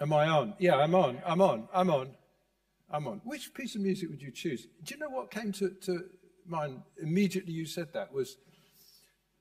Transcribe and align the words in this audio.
Am 0.00 0.12
I 0.12 0.28
on? 0.28 0.54
Yeah, 0.58 0.76
I'm 0.76 0.94
on. 0.94 1.20
I'm 1.26 1.40
on. 1.40 1.68
I'm 1.74 1.90
on. 1.90 2.10
I'm 2.90 3.06
on. 3.06 3.20
Which 3.24 3.52
piece 3.52 3.74
of 3.74 3.80
music 3.80 4.08
would 4.08 4.22
you 4.22 4.30
choose? 4.30 4.66
Do 4.84 4.94
you 4.94 5.00
know 5.00 5.10
what 5.10 5.30
came 5.30 5.52
to, 5.52 5.70
to 5.70 6.04
mind 6.46 6.82
immediately 7.02 7.52
you 7.52 7.66
said 7.66 7.92
that 7.92 8.12
was 8.12 8.38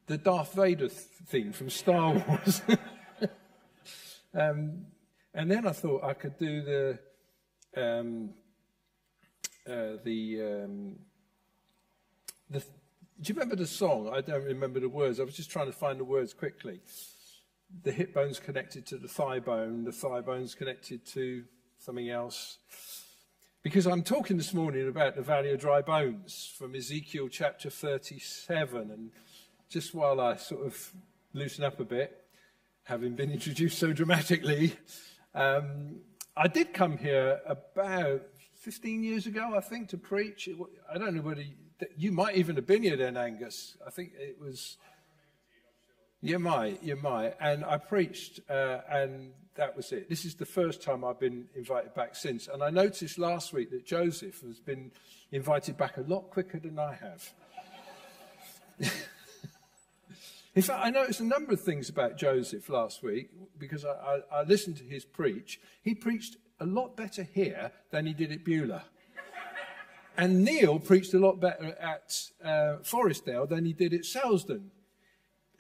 the 0.08 0.18
Darth 0.18 0.54
Vader 0.54 0.90
theme 0.90 1.52
from 1.52 1.70
Star 1.70 2.14
Wars. 2.14 2.62
um, 4.34 4.86
and 5.34 5.52
then 5.52 5.68
I 5.68 5.72
thought 5.72 6.04
I 6.04 6.14
could 6.14 6.38
do 6.38 6.62
the 6.64 7.00
um, 7.76 8.30
uh, 9.70 9.98
the 10.04 10.42
um, 10.42 10.96
the. 12.50 12.60
Do 12.60 13.34
you 13.34 13.36
remember 13.36 13.56
the 13.56 13.68
song? 13.68 14.12
I 14.14 14.22
don't 14.22 14.44
remember 14.44 14.80
the 14.80 14.90
words. 14.90 15.20
I 15.20 15.24
was 15.24 15.36
just 15.36 15.50
trying 15.50 15.66
to 15.66 15.74
find 15.74 16.00
the 16.00 16.06
words 16.06 16.34
quickly. 16.34 16.82
The 17.84 17.92
hip 17.92 18.14
bone's 18.14 18.40
connected 18.40 18.86
to 18.88 18.98
the 18.98 19.08
thigh 19.08 19.40
bone. 19.40 19.84
The 19.84 19.92
thigh 19.92 20.22
bone's 20.22 20.56
connected 20.56 21.06
to 21.08 21.44
something 21.78 22.10
else. 22.10 22.60
Because 23.64 23.86
I'm 23.86 24.04
talking 24.04 24.38
this 24.38 24.54
morning 24.54 24.88
about 24.88 25.16
the 25.16 25.22
valley 25.22 25.52
of 25.52 25.60
dry 25.60 25.82
bones 25.82 26.54
from 26.58 26.76
Ezekiel 26.76 27.28
chapter 27.28 27.70
37. 27.70 28.92
And 28.92 29.12
just 29.70 29.94
while 29.94 30.22
I 30.22 30.38
sort 30.38 30.66
of 30.66 30.94
loosen 31.34 31.66
up 31.66 31.80
a 31.80 31.84
bit, 31.84 32.24
having 32.84 33.16
been 33.16 33.32
introduced 33.38 33.78
so 33.78 33.92
dramatically, 33.92 34.78
um, 35.36 35.98
I 36.36 36.48
did 36.48 36.74
come 36.74 36.98
here 36.98 37.42
about 37.46 38.22
15 38.56 39.04
years 39.04 39.28
ago, 39.28 39.54
I 39.56 39.60
think, 39.60 39.90
to 39.90 39.98
preach. 39.98 40.48
I 40.94 40.98
don't 40.98 41.14
know 41.16 41.22
whether 41.22 41.42
you, 41.42 41.56
you 41.98 42.12
might 42.12 42.36
even 42.36 42.56
have 42.56 42.68
been 42.68 42.84
here 42.84 42.96
then, 42.96 43.18
Angus. 43.18 43.76
I 43.86 43.90
think 43.90 44.12
it 44.18 44.38
was. 44.40 44.78
You 46.22 46.40
might, 46.40 46.82
you 46.84 46.96
might. 46.96 47.36
And 47.40 47.64
I 47.64 47.78
preached, 47.78 48.40
uh, 48.50 48.80
and 48.90 49.34
that 49.56 49.76
was 49.76 49.92
it. 49.92 50.10
This 50.10 50.26
is 50.26 50.36
the 50.36 50.46
first 50.46 50.82
time 50.82 51.04
I've 51.04 51.20
been 51.20 51.46
invited 51.56 51.94
back 51.94 52.16
since. 52.16 52.48
And 52.48 52.64
I 52.64 52.70
noticed 52.70 53.20
last 53.20 53.54
week 53.54 53.70
that 53.72 53.86
Joseph 53.86 54.42
has 54.42 54.60
been 54.60 54.92
invited 55.32 55.78
back 55.78 55.98
a 55.98 56.02
lot 56.02 56.30
quicker 56.32 56.60
than 56.60 56.80
I 56.80 56.96
have. 56.96 57.34
In 60.56 60.64
fact, 60.64 60.80
I 60.84 60.90
noticed 60.90 61.20
a 61.20 61.24
number 61.24 61.54
of 61.54 61.62
things 61.62 61.88
about 61.88 62.18
Joseph 62.18 62.68
last 62.68 63.04
week 63.04 63.30
because 63.60 63.86
I, 63.86 63.90
I, 63.92 64.40
I, 64.40 64.44
listened 64.44 64.78
to 64.78 64.84
his 64.84 65.06
preach. 65.06 65.60
He 65.84 65.94
preached 65.94 66.38
a 66.60 66.66
lot 66.66 66.98
better 66.98 67.22
here 67.22 67.72
than 67.92 68.08
he 68.08 68.14
did 68.14 68.32
at 68.32 68.44
Beulah. 68.44 68.86
And 70.18 70.44
Neil 70.44 70.80
preached 70.80 71.14
a 71.14 71.20
lot 71.20 71.40
better 71.40 71.76
at 71.80 72.32
uh, 72.44 72.78
Forestdale 72.82 73.48
than 73.48 73.66
he 73.66 73.74
did 73.74 73.94
at 73.94 74.02
Selsdon. 74.02 74.72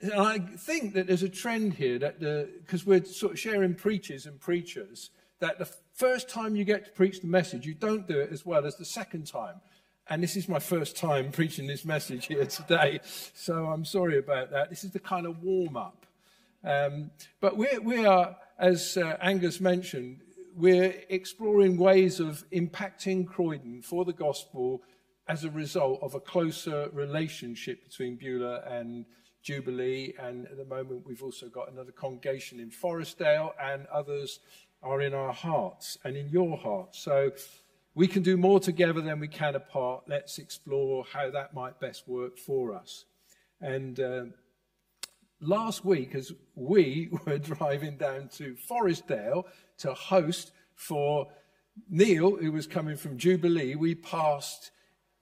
And 0.01 0.13
I 0.13 0.39
think 0.39 0.93
that 0.93 1.07
there's 1.07 1.23
a 1.23 1.29
trend 1.29 1.73
here 1.73 1.97
that 1.99 2.19
because 2.19 2.85
we're 2.85 3.03
sort 3.03 3.33
of 3.33 3.39
sharing 3.39 3.73
preachers 3.73 4.25
and 4.25 4.39
preachers, 4.39 5.09
that 5.39 5.57
the 5.57 5.69
first 5.93 6.29
time 6.29 6.55
you 6.55 6.63
get 6.63 6.85
to 6.85 6.91
preach 6.91 7.21
the 7.21 7.27
message, 7.27 7.65
you 7.65 7.73
don't 7.73 8.07
do 8.07 8.19
it 8.19 8.31
as 8.31 8.45
well 8.45 8.65
as 8.65 8.75
the 8.75 8.85
second 8.85 9.25
time. 9.25 9.55
And 10.09 10.21
this 10.21 10.35
is 10.35 10.47
my 10.47 10.59
first 10.59 10.97
time 10.97 11.31
preaching 11.31 11.67
this 11.67 11.83
message 11.83 12.27
here 12.27 12.45
today, 12.45 12.99
so 13.33 13.65
I'm 13.65 13.85
sorry 13.85 14.19
about 14.19 14.51
that. 14.51 14.69
This 14.69 14.83
is 14.83 14.91
the 14.91 14.99
kind 14.99 15.25
of 15.25 15.41
warm 15.43 15.75
up. 15.75 16.05
Um, 16.63 17.11
but 17.39 17.57
we're, 17.57 17.79
we 17.81 18.05
are, 18.05 18.35
as 18.59 18.97
uh, 18.97 19.17
Angus 19.21 19.59
mentioned, 19.59 20.21
we're 20.55 20.95
exploring 21.09 21.77
ways 21.77 22.19
of 22.19 22.43
impacting 22.51 23.27
Croydon 23.27 23.81
for 23.81 24.05
the 24.05 24.13
gospel 24.13 24.81
as 25.27 25.43
a 25.43 25.51
result 25.51 25.99
of 26.01 26.15
a 26.15 26.19
closer 26.19 26.89
relationship 26.93 27.83
between 27.83 28.15
Beulah 28.15 28.63
and 28.67 29.05
Jubilee. 29.47 30.13
And 30.19 30.45
at 30.47 30.57
the 30.57 30.65
moment, 30.65 31.05
we've 31.05 31.23
also 31.23 31.47
got 31.47 31.71
another 31.71 31.93
congregation 31.93 32.59
in 32.59 32.69
Forestdale, 32.69 33.51
and 33.63 33.87
others 33.87 34.41
are 34.83 35.01
in 35.01 35.13
our 35.13 35.31
hearts 35.31 35.97
and 36.03 36.17
in 36.17 36.27
your 36.27 36.57
hearts. 36.57 36.99
So 36.99 37.31
we 37.95 38.09
can 38.09 38.23
do 38.23 38.35
more 38.35 38.59
together 38.59 38.99
than 38.99 39.21
we 39.21 39.29
can 39.29 39.55
apart. 39.55 40.03
Let's 40.05 40.37
explore 40.37 41.05
how 41.13 41.31
that 41.31 41.53
might 41.53 41.79
best 41.79 42.09
work 42.09 42.37
for 42.37 42.75
us. 42.75 43.05
And 43.61 43.97
uh, 44.01 44.25
last 45.39 45.85
week, 45.85 46.13
as 46.13 46.33
we 46.55 47.09
were 47.25 47.37
driving 47.37 47.95
down 47.95 48.27
to 48.39 48.57
Forestdale 48.69 49.45
to 49.77 49.93
host 49.93 50.51
for 50.75 51.27
Neil, 51.89 52.35
who 52.35 52.51
was 52.51 52.67
coming 52.67 52.97
from 52.97 53.17
Jubilee, 53.17 53.75
we 53.75 53.95
passed 53.95 54.71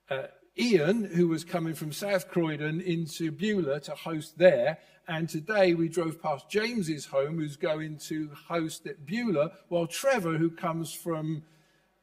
uh, 0.09 0.23
Ian, 0.57 1.03
who 1.03 1.27
was 1.27 1.43
coming 1.43 1.73
from 1.73 1.91
South 1.91 2.29
Croydon 2.29 2.79
into 2.79 3.29
Beulah 3.29 3.81
to 3.81 3.91
host 3.91 4.37
there. 4.37 4.77
And 5.05 5.27
today 5.27 5.73
we 5.73 5.89
drove 5.89 6.21
past 6.21 6.49
James's 6.49 7.05
home, 7.05 7.37
who's 7.37 7.57
going 7.57 7.97
to 8.07 8.29
host 8.47 8.87
at 8.87 9.05
Beulah, 9.05 9.51
while 9.67 9.85
Trevor, 9.85 10.37
who 10.37 10.49
comes 10.49 10.93
from 10.93 11.43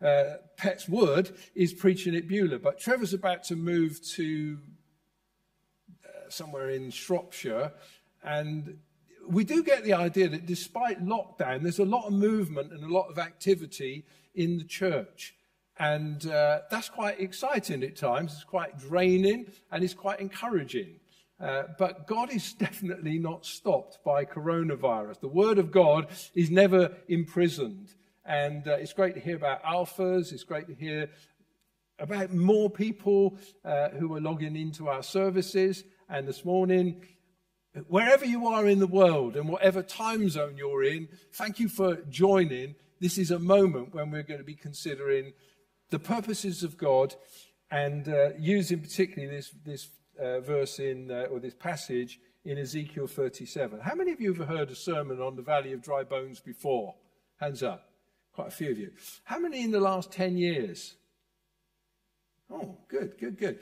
uh, 0.03 0.35
Petts 0.59 0.87
Wood 0.87 1.35
is 1.55 1.73
preaching 1.73 2.15
at 2.15 2.29
Beulah. 2.29 2.59
But 2.59 2.79
Trevor's 2.79 3.15
about 3.15 3.43
to 3.45 3.57
move 3.57 4.03
to 4.17 4.59
uh, 6.05 6.29
somewhere 6.29 6.69
in 6.69 6.91
Shropshire. 6.91 7.73
And 8.23 8.79
we 9.27 9.45
do 9.45 9.63
get 9.63 9.83
the 9.83 9.95
idea 9.95 10.29
that 10.29 10.45
despite 10.45 11.03
lockdown, 11.03 11.63
there's 11.63 11.79
a 11.79 11.87
lot 11.87 12.07
of 12.07 12.13
movement 12.13 12.73
and 12.73 12.85
a 12.85 12.93
lot 12.93 13.09
of 13.09 13.19
activity 13.19 14.05
in 14.35 14.59
the 14.59 14.65
church. 14.65 15.35
And 15.83 16.25
uh, 16.29 16.61
that's 16.71 16.89
quite 16.89 17.19
exciting 17.19 17.83
at 17.83 17.97
times. 17.97 18.35
It's 18.35 18.45
quite 18.45 18.79
draining 18.79 19.47
and 19.73 19.83
it's 19.83 19.95
quite 19.95 20.21
encouraging. 20.21 21.01
Uh, 21.41 21.65
but 21.77 22.07
God 22.07 22.33
is 22.33 22.53
definitely 22.67 23.19
not 23.19 23.45
stopped 23.45 23.99
by 24.05 24.25
coronavirus. 24.25 25.19
The 25.19 25.27
Word 25.27 25.59
of 25.59 25.73
God 25.73 26.07
is 26.37 26.53
never 26.53 26.93
imprisoned. 27.09 27.89
And 28.25 28.69
uh, 28.69 28.75
it's 28.75 28.93
great 28.93 29.15
to 29.15 29.21
hear 29.21 29.35
about 29.35 29.65
alphas. 29.65 30.33
It's 30.33 30.45
great 30.45 30.69
to 30.69 30.75
hear 30.75 31.11
about 31.99 32.33
more 32.33 32.71
people 32.71 33.37
uh, 33.65 33.89
who 33.89 34.15
are 34.15 34.21
logging 34.21 34.55
into 34.55 34.87
our 34.87 35.03
services. 35.03 35.83
And 36.09 36.29
this 36.29 36.45
morning, 36.45 37.05
wherever 37.89 38.25
you 38.25 38.47
are 38.47 38.69
in 38.69 38.79
the 38.79 38.87
world 38.87 39.35
and 39.35 39.49
whatever 39.49 39.83
time 39.83 40.29
zone 40.29 40.55
you're 40.57 40.85
in, 40.85 41.09
thank 41.33 41.59
you 41.59 41.69
for 41.69 41.97
joining. 42.09 42.77
This 43.01 43.19
is 43.19 43.33
a 43.33 43.41
moment 43.41 43.93
when 43.93 44.13
we're 44.13 44.23
going 44.23 44.39
to 44.39 44.45
be 44.45 44.55
considering 44.55 45.33
the 45.93 45.99
purposes 45.99 46.65
of 46.65 46.77
God 46.77 47.15
and 47.71 48.09
uh, 48.09 48.31
using 48.39 48.81
particularly 48.81 49.37
this, 49.37 49.55
this 49.65 49.89
uh, 50.19 50.41
verse 50.41 50.79
in, 50.79 51.11
uh, 51.11 51.27
or 51.31 51.39
this 51.39 51.55
passage 51.55 52.19
in 52.45 52.59
Ezekiel 52.59 53.07
37. 53.07 53.79
How 53.79 53.95
many 53.95 54.11
of 54.11 54.21
you 54.21 54.33
have 54.33 54.49
heard 54.49 54.71
a 54.71 54.75
sermon 54.75 55.21
on 55.21 55.37
the 55.37 55.43
Valley 55.43 55.73
of 55.73 55.83
Dry 55.83 56.03
Bones 56.03 56.41
before? 56.41 56.95
Hands 57.37 57.63
up. 57.63 57.91
Quite 58.33 58.49
a 58.49 58.51
few 58.51 58.71
of 58.71 58.79
you. 58.79 58.91
How 59.25 59.39
many 59.39 59.63
in 59.63 59.71
the 59.71 59.81
last 59.81 60.11
10 60.11 60.39
years? 60.39 60.95
Oh, 62.51 62.79
good, 62.89 63.19
good, 63.21 63.39
good. 63.39 63.59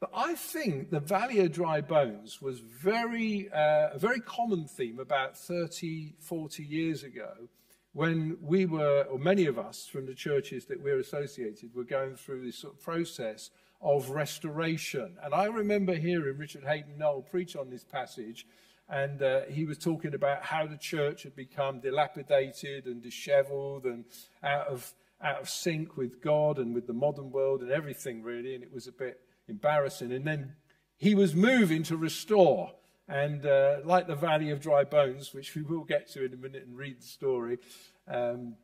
But 0.00 0.10
I 0.14 0.34
think 0.34 0.88
the 0.88 1.00
Valley 1.00 1.40
of 1.40 1.52
Dry 1.52 1.82
Bones 1.82 2.40
was 2.40 2.58
very, 2.60 3.50
uh, 3.52 3.90
a 3.92 3.98
very 3.98 4.20
common 4.20 4.66
theme 4.66 4.98
about 4.98 5.36
30, 5.36 6.14
40 6.20 6.62
years 6.64 7.02
ago 7.02 7.48
when 7.92 8.36
we 8.40 8.66
were, 8.66 9.02
or 9.10 9.18
many 9.18 9.46
of 9.46 9.58
us 9.58 9.86
from 9.86 10.06
the 10.06 10.14
churches 10.14 10.66
that 10.66 10.82
we're 10.82 11.00
associated, 11.00 11.74
were 11.74 11.84
going 11.84 12.16
through 12.16 12.44
this 12.44 12.58
sort 12.58 12.74
of 12.74 12.80
process 12.80 13.50
of 13.80 14.10
restoration. 14.10 15.16
And 15.22 15.34
I 15.34 15.46
remember 15.46 15.94
hearing 15.94 16.38
Richard 16.38 16.64
Haydon-Knowell 16.64 17.22
preach 17.22 17.56
on 17.56 17.70
this 17.70 17.84
passage 17.84 18.46
and 18.90 19.22
uh, 19.22 19.42
he 19.48 19.64
was 19.64 19.78
talking 19.78 20.14
about 20.14 20.42
how 20.42 20.66
the 20.66 20.76
church 20.76 21.22
had 21.22 21.36
become 21.36 21.78
dilapidated 21.78 22.86
and 22.86 23.00
disheveled 23.00 23.84
and 23.84 24.04
out 24.42 24.66
of, 24.66 24.92
out 25.22 25.40
of 25.40 25.48
sync 25.48 25.96
with 25.96 26.20
God 26.20 26.58
and 26.58 26.74
with 26.74 26.88
the 26.88 26.92
modern 26.92 27.30
world 27.30 27.60
and 27.60 27.70
everything, 27.70 28.24
really. 28.24 28.56
And 28.56 28.64
it 28.64 28.72
was 28.72 28.88
a 28.88 28.92
bit 28.92 29.20
embarrassing. 29.46 30.12
And 30.12 30.26
then 30.26 30.54
he 30.96 31.14
was 31.14 31.36
moving 31.36 31.84
to 31.84 31.96
restore. 31.96 32.72
And 33.10 33.44
uh, 33.44 33.78
like 33.84 34.06
the 34.06 34.14
Valley 34.14 34.50
of 34.50 34.60
Dry 34.60 34.84
Bones, 34.84 35.34
which 35.34 35.56
we 35.56 35.62
will 35.62 35.82
get 35.82 36.08
to 36.12 36.24
in 36.24 36.32
a 36.32 36.36
minute 36.36 36.64
and 36.64 36.78
read 36.78 37.00
the 37.00 37.06
story, 37.06 37.58
um, 38.06 38.54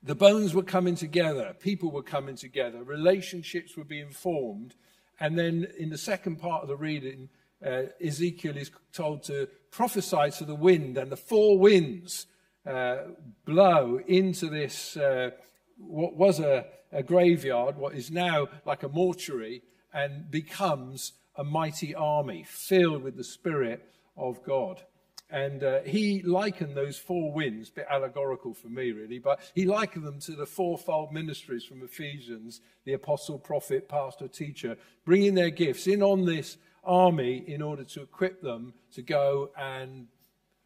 the 0.00 0.14
bones 0.14 0.54
were 0.54 0.62
coming 0.62 0.94
together, 0.94 1.56
people 1.58 1.90
were 1.90 2.04
coming 2.04 2.36
together, 2.36 2.84
relationships 2.84 3.76
were 3.76 3.82
being 3.82 4.10
formed. 4.10 4.76
And 5.18 5.36
then 5.36 5.66
in 5.76 5.90
the 5.90 5.98
second 5.98 6.36
part 6.36 6.62
of 6.62 6.68
the 6.68 6.76
reading, 6.76 7.30
uh, 7.66 7.86
Ezekiel 8.00 8.56
is 8.56 8.70
told 8.92 9.24
to 9.24 9.48
prophesy 9.72 10.30
to 10.38 10.44
the 10.44 10.54
wind, 10.54 10.96
and 10.96 11.10
the 11.10 11.16
four 11.16 11.58
winds 11.58 12.26
uh, 12.64 12.98
blow 13.44 13.98
into 14.06 14.48
this, 14.48 14.96
uh, 14.96 15.30
what 15.78 16.14
was 16.14 16.38
a, 16.38 16.64
a 16.92 17.02
graveyard, 17.02 17.76
what 17.76 17.96
is 17.96 18.08
now 18.08 18.46
like 18.64 18.84
a 18.84 18.88
mortuary, 18.88 19.62
and 19.92 20.30
becomes 20.30 21.14
a 21.38 21.44
mighty 21.44 21.94
army 21.94 22.44
filled 22.46 23.02
with 23.02 23.16
the 23.16 23.24
Spirit 23.24 23.82
of 24.16 24.42
God. 24.42 24.82
And 25.30 25.62
uh, 25.62 25.80
he 25.82 26.22
likened 26.22 26.74
those 26.74 26.98
four 26.98 27.32
winds, 27.32 27.68
a 27.68 27.72
bit 27.72 27.86
allegorical 27.90 28.54
for 28.54 28.68
me, 28.68 28.92
really, 28.92 29.18
but 29.18 29.40
he 29.54 29.66
likened 29.66 30.04
them 30.04 30.20
to 30.20 30.32
the 30.32 30.46
fourfold 30.46 31.12
ministries 31.12 31.64
from 31.64 31.82
Ephesians 31.82 32.60
the 32.84 32.94
apostle, 32.94 33.38
prophet, 33.38 33.88
pastor, 33.88 34.26
teacher, 34.26 34.76
bringing 35.04 35.34
their 35.34 35.50
gifts 35.50 35.86
in 35.86 36.02
on 36.02 36.24
this 36.24 36.56
army 36.82 37.44
in 37.46 37.60
order 37.60 37.84
to 37.84 38.00
equip 38.00 38.40
them 38.40 38.72
to 38.94 39.02
go 39.02 39.50
and 39.58 40.06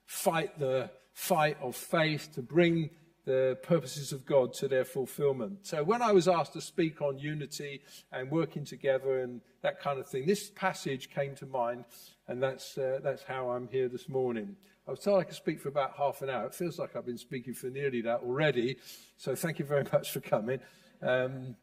fight 0.06 0.58
the 0.58 0.88
fight 1.12 1.56
of 1.60 1.74
faith, 1.74 2.30
to 2.34 2.40
bring 2.42 2.90
the 3.24 3.58
purposes 3.62 4.12
of 4.12 4.26
God 4.26 4.52
to 4.54 4.68
their 4.68 4.84
fulfillment. 4.84 5.58
So 5.62 5.84
when 5.84 6.02
I 6.02 6.12
was 6.12 6.26
asked 6.26 6.54
to 6.54 6.60
speak 6.60 7.00
on 7.00 7.18
unity 7.18 7.82
and 8.10 8.30
working 8.30 8.64
together 8.64 9.20
and 9.20 9.40
that 9.62 9.80
kind 9.80 10.00
of 10.00 10.08
thing, 10.08 10.26
this 10.26 10.50
passage 10.50 11.10
came 11.10 11.36
to 11.36 11.46
mind, 11.46 11.84
and 12.26 12.42
that's, 12.42 12.76
uh, 12.76 12.98
that's 13.02 13.22
how 13.22 13.50
I'm 13.50 13.68
here 13.68 13.88
this 13.88 14.08
morning. 14.08 14.56
I 14.88 14.90
was 14.90 15.00
told 15.00 15.20
I 15.20 15.24
could 15.24 15.36
speak 15.36 15.60
for 15.60 15.68
about 15.68 15.92
half 15.96 16.22
an 16.22 16.30
hour. 16.30 16.46
It 16.46 16.54
feels 16.54 16.78
like 16.78 16.96
I've 16.96 17.06
been 17.06 17.18
speaking 17.18 17.54
for 17.54 17.68
nearly 17.68 18.00
that 18.02 18.20
already, 18.20 18.78
so 19.16 19.34
thank 19.36 19.60
you 19.60 19.64
very 19.64 19.86
much 19.92 20.10
for 20.10 20.20
coming. 20.20 20.58
Um, 21.00 21.56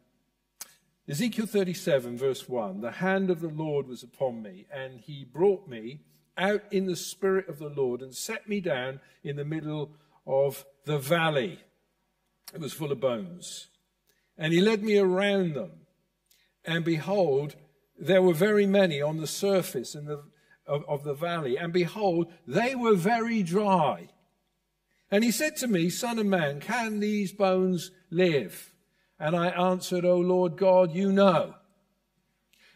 Ezekiel 1.09 1.47
37, 1.47 2.17
verse 2.17 2.47
1 2.47 2.81
The 2.81 2.91
hand 2.91 3.29
of 3.29 3.41
the 3.41 3.49
Lord 3.49 3.87
was 3.87 4.03
upon 4.03 4.41
me, 4.41 4.67
and 4.71 5.01
he 5.01 5.25
brought 5.25 5.67
me 5.67 5.99
out 6.37 6.63
in 6.71 6.85
the 6.85 6.95
spirit 6.95 7.49
of 7.49 7.59
the 7.59 7.69
Lord 7.69 8.01
and 8.01 8.15
set 8.15 8.47
me 8.47 8.61
down 8.61 9.01
in 9.23 9.35
the 9.35 9.43
middle 9.43 9.91
of 10.29 10.63
the 10.85 10.99
valley. 10.99 11.59
It 12.53 12.61
was 12.61 12.71
full 12.71 12.91
of 12.91 12.99
bones. 12.99 13.67
And 14.37 14.53
he 14.53 14.61
led 14.61 14.83
me 14.83 14.97
around 14.97 15.55
them. 15.55 15.71
And 16.63 16.85
behold, 16.85 17.55
there 17.99 18.21
were 18.21 18.33
very 18.33 18.67
many 18.67 19.01
on 19.01 19.17
the 19.17 19.27
surface 19.27 19.93
the, 19.93 20.23
of, 20.67 20.85
of 20.87 21.03
the 21.03 21.15
valley. 21.15 21.57
And 21.57 21.73
behold, 21.73 22.31
they 22.47 22.75
were 22.75 22.95
very 22.95 23.41
dry. 23.41 24.09
And 25.11 25.23
he 25.23 25.31
said 25.31 25.57
to 25.57 25.67
me, 25.67 25.89
Son 25.89 26.19
of 26.19 26.27
man, 26.27 26.59
can 26.59 26.99
these 26.99 27.31
bones 27.31 27.91
live? 28.11 28.73
And 29.19 29.35
I 29.35 29.47
answered, 29.47 30.05
O 30.05 30.17
Lord 30.17 30.55
God, 30.55 30.93
you 30.93 31.11
know. 31.11 31.55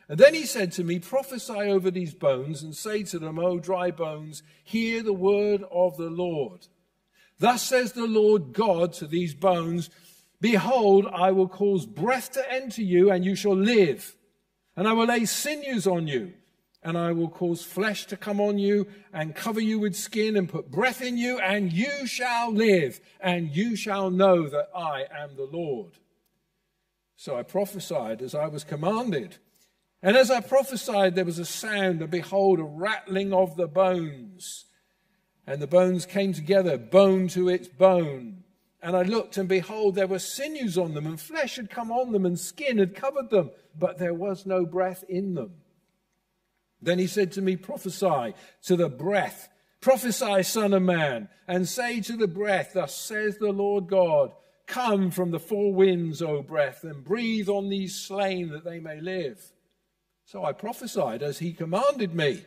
And 0.10 0.20
then 0.20 0.34
he 0.34 0.46
said 0.46 0.72
to 0.74 0.84
me, 0.84 1.00
Prophesy 1.00 1.54
over 1.54 1.92
these 1.92 2.16
bones 2.16 2.64
and 2.64 2.76
say 2.76 3.04
to 3.04 3.20
them, 3.20 3.38
O 3.38 3.60
dry 3.60 3.92
bones, 3.92 4.42
hear 4.64 5.04
the 5.04 5.14
word 5.14 5.64
of 5.72 5.98
the 5.98 6.10
Lord. 6.10 6.68
Thus 7.44 7.62
says 7.62 7.92
the 7.92 8.08
Lord 8.08 8.54
God 8.54 8.94
to 8.94 9.06
these 9.06 9.34
bones, 9.34 9.90
Behold, 10.40 11.06
I 11.14 11.32
will 11.32 11.50
cause 11.50 11.86
breath 11.86 12.32
to 12.32 12.50
enter 12.50 12.82
you, 12.82 13.12
and 13.12 13.26
you 13.26 13.36
shall 13.36 13.58
live. 13.58 14.16
And 14.78 14.88
I 14.88 14.94
will 14.94 15.08
lay 15.08 15.26
sinews 15.26 15.86
on 15.86 16.08
you, 16.08 16.36
and 16.84 16.98
I 16.98 17.12
will 17.12 17.28
cause 17.28 17.62
flesh 17.62 18.06
to 18.06 18.16
come 18.16 18.40
on 18.40 18.60
you, 18.60 18.88
and 19.12 19.36
cover 19.36 19.60
you 19.60 19.78
with 19.78 19.94
skin, 19.94 20.38
and 20.38 20.48
put 20.48 20.72
breath 20.72 21.02
in 21.02 21.18
you, 21.18 21.38
and 21.38 21.74
you 21.74 22.08
shall 22.08 22.50
live, 22.50 23.02
and 23.20 23.54
you 23.54 23.76
shall 23.76 24.10
know 24.10 24.48
that 24.48 24.70
I 24.74 25.08
am 25.14 25.36
the 25.36 25.50
Lord. 25.52 25.98
So 27.18 27.36
I 27.36 27.44
prophesied 27.44 28.22
as 28.22 28.34
I 28.34 28.48
was 28.48 28.64
commanded. 28.64 29.36
And 30.02 30.16
as 30.16 30.32
I 30.32 30.40
prophesied, 30.40 31.16
there 31.16 31.26
was 31.26 31.40
a 31.40 31.46
sound, 31.46 32.02
and 32.02 32.10
behold, 32.10 32.62
a 32.62 32.64
rattling 32.64 33.34
of 33.34 33.58
the 33.58 33.68
bones. 33.68 34.64
And 35.46 35.62
the 35.62 35.68
bones 35.68 36.06
came 36.06 36.34
together, 36.34 36.78
bone 36.78 37.28
to 37.30 37.50
its 37.50 37.68
bone. 37.68 38.44
And 38.82 38.96
I 38.96 39.04
looked, 39.04 39.38
and 39.38 39.48
behold, 39.48 39.96
there 39.96 40.08
were 40.08 40.20
sinews 40.20 40.78
on 40.78 40.94
them, 40.94 41.06
and 41.06 41.20
flesh 41.20 41.56
had 41.56 41.70
come 41.70 41.92
on 41.92 42.12
them, 42.12 42.26
and 42.26 42.40
skin 42.40 42.78
had 42.78 42.96
covered 42.96 43.30
them, 43.30 43.52
but 43.78 43.98
there 43.98 44.14
was 44.14 44.46
no 44.46 44.66
breath 44.66 45.04
in 45.08 45.36
them. 45.36 45.52
Then 46.82 47.00
he 47.00 47.08
said 47.08 47.32
to 47.34 47.42
me, 47.42 47.56
Prophesy 47.56 48.34
to 48.64 48.76
the 48.76 48.90
breath, 48.90 49.48
prophesy, 49.80 50.44
Son 50.44 50.74
of 50.74 50.82
Man, 50.82 51.30
and 51.48 51.68
say 51.68 52.02
to 52.02 52.18
the 52.18 52.28
breath, 52.28 52.72
Thus 52.74 52.94
says 52.94 53.38
the 53.38 53.54
Lord 53.54 53.88
God, 53.88 54.34
Come 54.66 55.12
from 55.12 55.32
the 55.32 55.40
four 55.40 55.74
winds, 55.74 56.22
O 56.22 56.42
breath, 56.42 56.84
and 56.84 57.04
breathe 57.04 57.50
on 57.50 57.70
these 57.70 57.96
slain 57.96 58.50
that 58.50 58.66
they 58.66 58.80
may 58.80 59.00
live. 59.00 59.42
So 60.26 60.44
I 60.44 60.52
prophesied 60.52 61.22
as 61.22 61.40
he 61.40 61.54
commanded 61.54 62.14
me. 62.14 62.46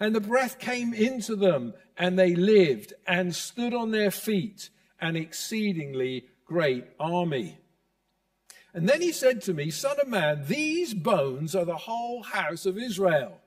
And 0.00 0.14
the 0.14 0.20
breath 0.20 0.58
came 0.58 0.94
into 0.94 1.36
them, 1.36 1.74
and 1.96 2.18
they 2.18 2.34
lived 2.34 2.94
and 3.06 3.36
stood 3.36 3.74
on 3.74 3.90
their 3.90 4.10
feet, 4.10 4.70
an 4.98 5.14
exceedingly 5.14 6.24
great 6.46 6.86
army. 6.98 7.58
And 8.72 8.88
then 8.88 9.02
he 9.02 9.12
said 9.12 9.42
to 9.42 9.54
me, 9.54 9.70
Son 9.70 9.96
of 10.00 10.08
man, 10.08 10.44
these 10.46 10.94
bones 10.94 11.54
are 11.54 11.66
the 11.66 11.76
whole 11.76 12.22
house 12.22 12.64
of 12.64 12.78
Israel. 12.78 13.38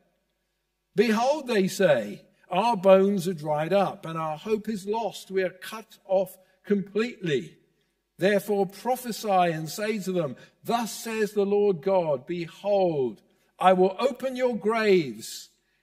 Behold, 0.95 1.47
they 1.47 1.67
say, 1.67 2.21
our 2.53 2.77
bones 2.77 3.27
are 3.27 3.33
dried 3.33 3.73
up, 3.73 4.05
and 4.05 4.15
our 4.15 4.38
hope 4.38 4.69
is 4.69 4.85
lost. 4.85 5.31
We 5.31 5.41
are 5.41 5.50
cut 5.50 5.97
off 6.05 6.38
completely. 6.63 7.57
Therefore 8.19 8.67
prophesy 8.67 9.27
and 9.27 9.67
say 9.67 9.97
to 10.00 10.11
them, 10.11 10.35
Thus 10.63 10.91
says 10.91 11.31
the 11.31 11.47
Lord 11.47 11.81
God, 11.81 12.27
Behold, 12.27 13.23
I 13.57 13.73
will 13.73 13.95
open 13.97 14.35
your 14.35 14.55
graves 14.55 15.50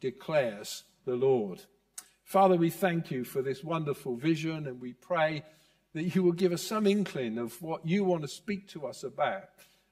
declares 0.00 0.84
the 1.04 1.16
Lord. 1.16 1.62
Father, 2.24 2.56
we 2.56 2.70
thank 2.70 3.10
you 3.10 3.24
for 3.24 3.42
this 3.42 3.64
wonderful 3.64 4.16
vision 4.16 4.66
and 4.66 4.80
we 4.80 4.92
pray 4.92 5.44
that 5.94 6.14
you 6.14 6.22
will 6.22 6.32
give 6.32 6.52
us 6.52 6.62
some 6.62 6.86
inkling 6.86 7.38
of 7.38 7.60
what 7.62 7.86
you 7.86 8.04
want 8.04 8.22
to 8.22 8.28
speak 8.28 8.68
to 8.68 8.86
us 8.86 9.02
about 9.02 9.48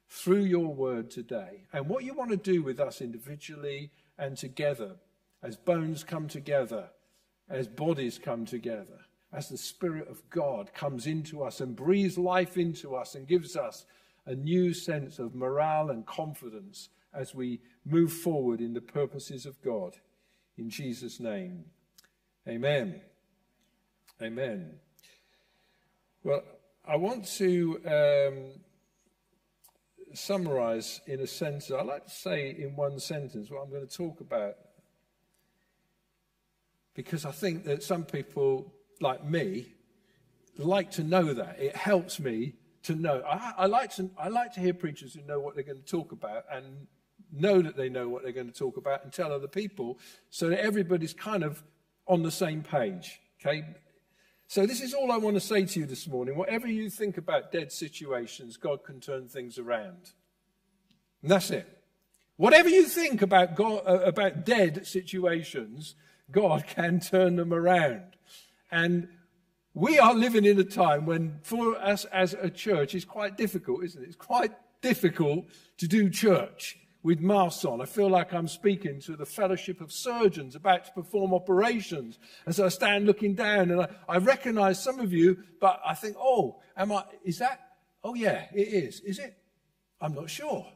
through 0.08 0.44
your 0.44 0.72
word 0.72 1.10
today 1.10 1.64
and 1.72 1.88
what 1.88 2.04
you 2.04 2.14
want 2.14 2.30
to 2.30 2.36
do 2.36 2.62
with 2.62 2.78
us 2.78 3.00
individually 3.00 3.90
and 4.18 4.36
together 4.36 4.96
as 5.42 5.56
bones 5.56 6.04
come 6.04 6.28
together, 6.28 6.88
as 7.48 7.68
bodies 7.68 8.18
come 8.18 8.44
together, 8.44 9.00
as 9.32 9.48
the 9.48 9.56
Spirit 9.56 10.08
of 10.08 10.28
God 10.30 10.72
comes 10.74 11.06
into 11.06 11.42
us 11.42 11.60
and 11.60 11.76
breathes 11.76 12.18
life 12.18 12.56
into 12.56 12.94
us 12.94 13.14
and 13.14 13.26
gives 13.26 13.56
us 13.56 13.84
a 14.26 14.34
new 14.34 14.74
sense 14.74 15.18
of 15.18 15.34
morale 15.34 15.90
and 15.90 16.04
confidence 16.04 16.88
as 17.16 17.34
we 17.34 17.60
move 17.84 18.12
forward 18.12 18.60
in 18.60 18.74
the 18.74 18.80
purposes 18.80 19.46
of 19.46 19.60
God. 19.62 19.96
In 20.56 20.70
Jesus' 20.70 21.20
name, 21.20 21.64
amen. 22.48 23.00
Amen. 24.22 24.76
Well, 26.22 26.42
I 26.86 26.96
want 26.96 27.26
to 27.36 27.80
um, 27.86 28.60
summarize 30.14 31.00
in 31.06 31.20
a 31.20 31.26
sentence. 31.26 31.70
I 31.70 31.82
like 31.82 32.04
to 32.06 32.10
say 32.10 32.56
in 32.58 32.74
one 32.76 32.98
sentence 32.98 33.50
what 33.50 33.62
I'm 33.62 33.70
going 33.70 33.86
to 33.86 33.96
talk 33.96 34.20
about. 34.20 34.54
Because 36.94 37.26
I 37.26 37.32
think 37.32 37.64
that 37.64 37.82
some 37.82 38.04
people, 38.04 38.72
like 39.00 39.24
me, 39.24 39.66
like 40.56 40.90
to 40.92 41.04
know 41.04 41.34
that. 41.34 41.60
It 41.60 41.76
helps 41.76 42.18
me 42.18 42.54
to 42.84 42.94
know. 42.94 43.22
I, 43.28 43.52
I, 43.58 43.66
like 43.66 43.94
to, 43.96 44.10
I 44.18 44.28
like 44.28 44.54
to 44.54 44.60
hear 44.60 44.72
preachers 44.72 45.14
who 45.14 45.22
know 45.22 45.40
what 45.40 45.54
they're 45.54 45.64
going 45.64 45.82
to 45.82 45.84
talk 45.84 46.12
about 46.12 46.44
and 46.50 46.86
know 47.32 47.60
that 47.62 47.76
they 47.76 47.88
know 47.88 48.08
what 48.08 48.22
they're 48.22 48.32
going 48.32 48.50
to 48.50 48.58
talk 48.58 48.76
about 48.76 49.04
and 49.04 49.12
tell 49.12 49.32
other 49.32 49.48
people 49.48 49.98
so 50.30 50.48
that 50.48 50.60
everybody's 50.60 51.12
kind 51.12 51.42
of 51.42 51.62
on 52.06 52.22
the 52.22 52.30
same 52.30 52.62
page. 52.62 53.20
Okay? 53.40 53.64
So, 54.48 54.64
this 54.64 54.80
is 54.80 54.94
all 54.94 55.10
I 55.10 55.16
want 55.16 55.34
to 55.34 55.40
say 55.40 55.64
to 55.64 55.80
you 55.80 55.86
this 55.86 56.06
morning. 56.06 56.36
Whatever 56.36 56.68
you 56.68 56.88
think 56.88 57.18
about 57.18 57.50
dead 57.50 57.72
situations, 57.72 58.56
God 58.56 58.84
can 58.84 59.00
turn 59.00 59.28
things 59.28 59.58
around. 59.58 60.12
And 61.22 61.30
that's 61.30 61.50
it. 61.50 61.66
Whatever 62.36 62.68
you 62.68 62.86
think 62.86 63.22
about, 63.22 63.56
God, 63.56 63.82
uh, 63.86 64.00
about 64.00 64.44
dead 64.44 64.86
situations, 64.86 65.96
God 66.30 66.64
can 66.68 67.00
turn 67.00 67.36
them 67.36 67.52
around. 67.52 68.16
And 68.70 69.08
we 69.74 69.98
are 69.98 70.14
living 70.14 70.44
in 70.44 70.58
a 70.58 70.64
time 70.64 71.06
when, 71.06 71.40
for 71.42 71.76
us 71.76 72.04
as 72.06 72.34
a 72.34 72.48
church, 72.48 72.94
it's 72.94 73.04
quite 73.04 73.36
difficult, 73.36 73.84
isn't 73.84 74.02
it? 74.02 74.06
It's 74.06 74.16
quite 74.16 74.52
difficult 74.80 75.46
to 75.78 75.88
do 75.88 76.08
church 76.08 76.78
with 77.06 77.20
masks 77.20 77.64
on. 77.64 77.80
I 77.80 77.84
feel 77.84 78.10
like 78.10 78.34
I'm 78.34 78.48
speaking 78.48 79.00
to 79.02 79.14
the 79.14 79.24
fellowship 79.24 79.80
of 79.80 79.92
surgeons 79.92 80.56
about 80.56 80.86
to 80.86 80.90
perform 80.90 81.32
operations. 81.32 82.18
And 82.46 82.54
so 82.54 82.66
I 82.66 82.68
stand 82.68 83.06
looking 83.06 83.34
down 83.34 83.70
and 83.70 83.82
I, 83.82 83.88
I 84.08 84.16
recognize 84.18 84.82
some 84.82 84.98
of 84.98 85.12
you, 85.12 85.38
but 85.60 85.80
I 85.86 85.94
think, 85.94 86.16
oh, 86.18 86.60
am 86.76 86.90
I, 86.90 87.04
is 87.24 87.38
that? 87.38 87.60
Oh, 88.02 88.14
yeah, 88.14 88.46
it 88.52 88.68
is. 88.84 89.00
Is 89.00 89.20
it? 89.20 89.36
I'm 90.00 90.14
not 90.14 90.28
sure 90.28 90.66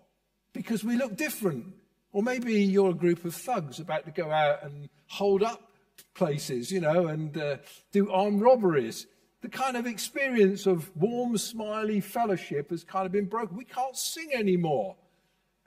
because 0.52 0.84
we 0.84 0.96
look 0.96 1.16
different. 1.16 1.74
Or 2.12 2.22
maybe 2.22 2.62
you're 2.62 2.90
a 2.90 2.94
group 2.94 3.24
of 3.24 3.34
thugs 3.34 3.80
about 3.80 4.04
to 4.04 4.12
go 4.12 4.30
out 4.30 4.62
and 4.62 4.88
hold 5.08 5.42
up 5.42 5.72
places, 6.14 6.70
you 6.70 6.80
know, 6.80 7.08
and 7.08 7.36
uh, 7.36 7.56
do 7.90 8.08
armed 8.12 8.40
robberies. 8.40 9.08
The 9.42 9.48
kind 9.48 9.76
of 9.76 9.84
experience 9.84 10.66
of 10.66 10.94
warm, 10.96 11.36
smiley 11.38 12.00
fellowship 12.00 12.70
has 12.70 12.84
kind 12.84 13.06
of 13.06 13.10
been 13.10 13.26
broken. 13.26 13.56
We 13.56 13.64
can't 13.64 13.96
sing 13.96 14.30
anymore. 14.32 14.94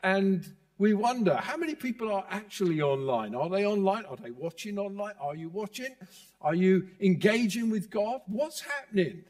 And 0.03 0.45
we 0.77 0.93
wonder 0.93 1.36
how 1.36 1.55
many 1.55 1.75
people 1.75 2.12
are 2.12 2.25
actually 2.29 2.81
online? 2.81 3.33
Are 3.33 3.50
they 3.50 3.65
online? 3.65 4.05
Are 4.05 4.17
they 4.17 4.31
watching 4.31 4.77
online? 4.77 5.13
Are 5.19 5.36
you 5.36 5.50
watching? 5.50 5.95
Are 6.41 6.53
you 6.53 6.89
engaging 7.00 7.69
with 7.69 7.89
God? 7.89 8.22
What's 8.27 8.62
happening? 8.62 9.24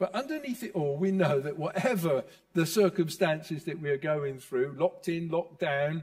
But 0.00 0.12
underneath 0.14 0.64
it 0.64 0.72
all, 0.74 0.96
we 0.96 1.12
know 1.12 1.38
that 1.38 1.56
whatever 1.56 2.24
the 2.54 2.66
circumstances 2.66 3.62
that 3.64 3.80
we 3.80 3.90
are 3.90 3.96
going 3.96 4.40
through, 4.40 4.74
locked 4.76 5.08
in, 5.08 5.28
locked 5.28 5.60
down, 5.60 6.02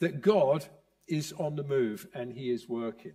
that 0.00 0.20
God 0.20 0.66
is 1.06 1.32
on 1.38 1.54
the 1.54 1.62
move 1.62 2.08
and 2.12 2.32
he 2.32 2.50
is 2.50 2.68
working. 2.68 3.12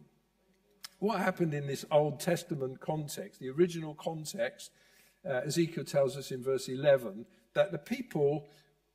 What 1.00 1.20
happened 1.20 1.54
in 1.54 1.68
this 1.68 1.84
Old 1.92 2.22
Testament 2.22 2.80
context, 2.80 3.42
the 3.42 3.50
original 3.50 3.96
context, 3.96 4.72
uh, 5.28 5.42
Ezekiel 5.46 5.84
tells 5.84 6.16
us 6.16 6.32
in 6.32 6.42
verse 6.42 6.70
11, 6.70 7.26
that 7.54 7.74
the 7.74 7.78
people 7.78 8.48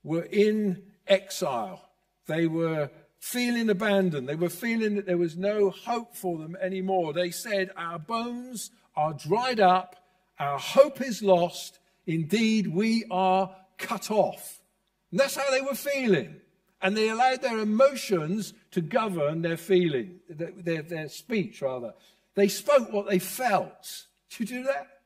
were 0.02 0.22
in 0.22 0.82
exile. 1.06 1.90
They 2.26 2.46
were 2.46 2.90
feeling 3.18 3.68
abandoned. 3.68 4.28
They 4.28 4.36
were 4.36 4.48
feeling 4.48 4.96
that 4.96 5.06
there 5.06 5.18
was 5.18 5.36
no 5.36 5.70
hope 5.70 6.16
for 6.16 6.38
them 6.38 6.56
anymore. 6.60 7.12
They 7.12 7.30
said, 7.30 7.70
Our 7.76 7.98
bones 7.98 8.70
are 8.96 9.12
dried 9.12 9.60
up 9.60 9.96
our 10.40 10.58
hope 10.58 11.02
is 11.02 11.22
lost. 11.22 11.78
Indeed, 12.06 12.66
we 12.66 13.04
are 13.10 13.54
cut 13.76 14.10
off. 14.10 14.62
And 15.10 15.20
that's 15.20 15.36
how 15.36 15.48
they 15.50 15.60
were 15.60 15.74
feeling. 15.74 16.36
And 16.80 16.96
they 16.96 17.10
allowed 17.10 17.42
their 17.42 17.58
emotions 17.58 18.54
to 18.70 18.80
govern 18.80 19.42
their 19.42 19.58
feeling, 19.58 20.20
their, 20.30 20.50
their, 20.52 20.82
their 20.82 21.08
speech, 21.10 21.60
rather. 21.60 21.92
They 22.34 22.48
spoke 22.48 22.90
what 22.90 23.06
they 23.06 23.18
felt. 23.18 24.06
Do 24.30 24.42
you 24.42 24.46
do 24.46 24.62
that? 24.64 24.99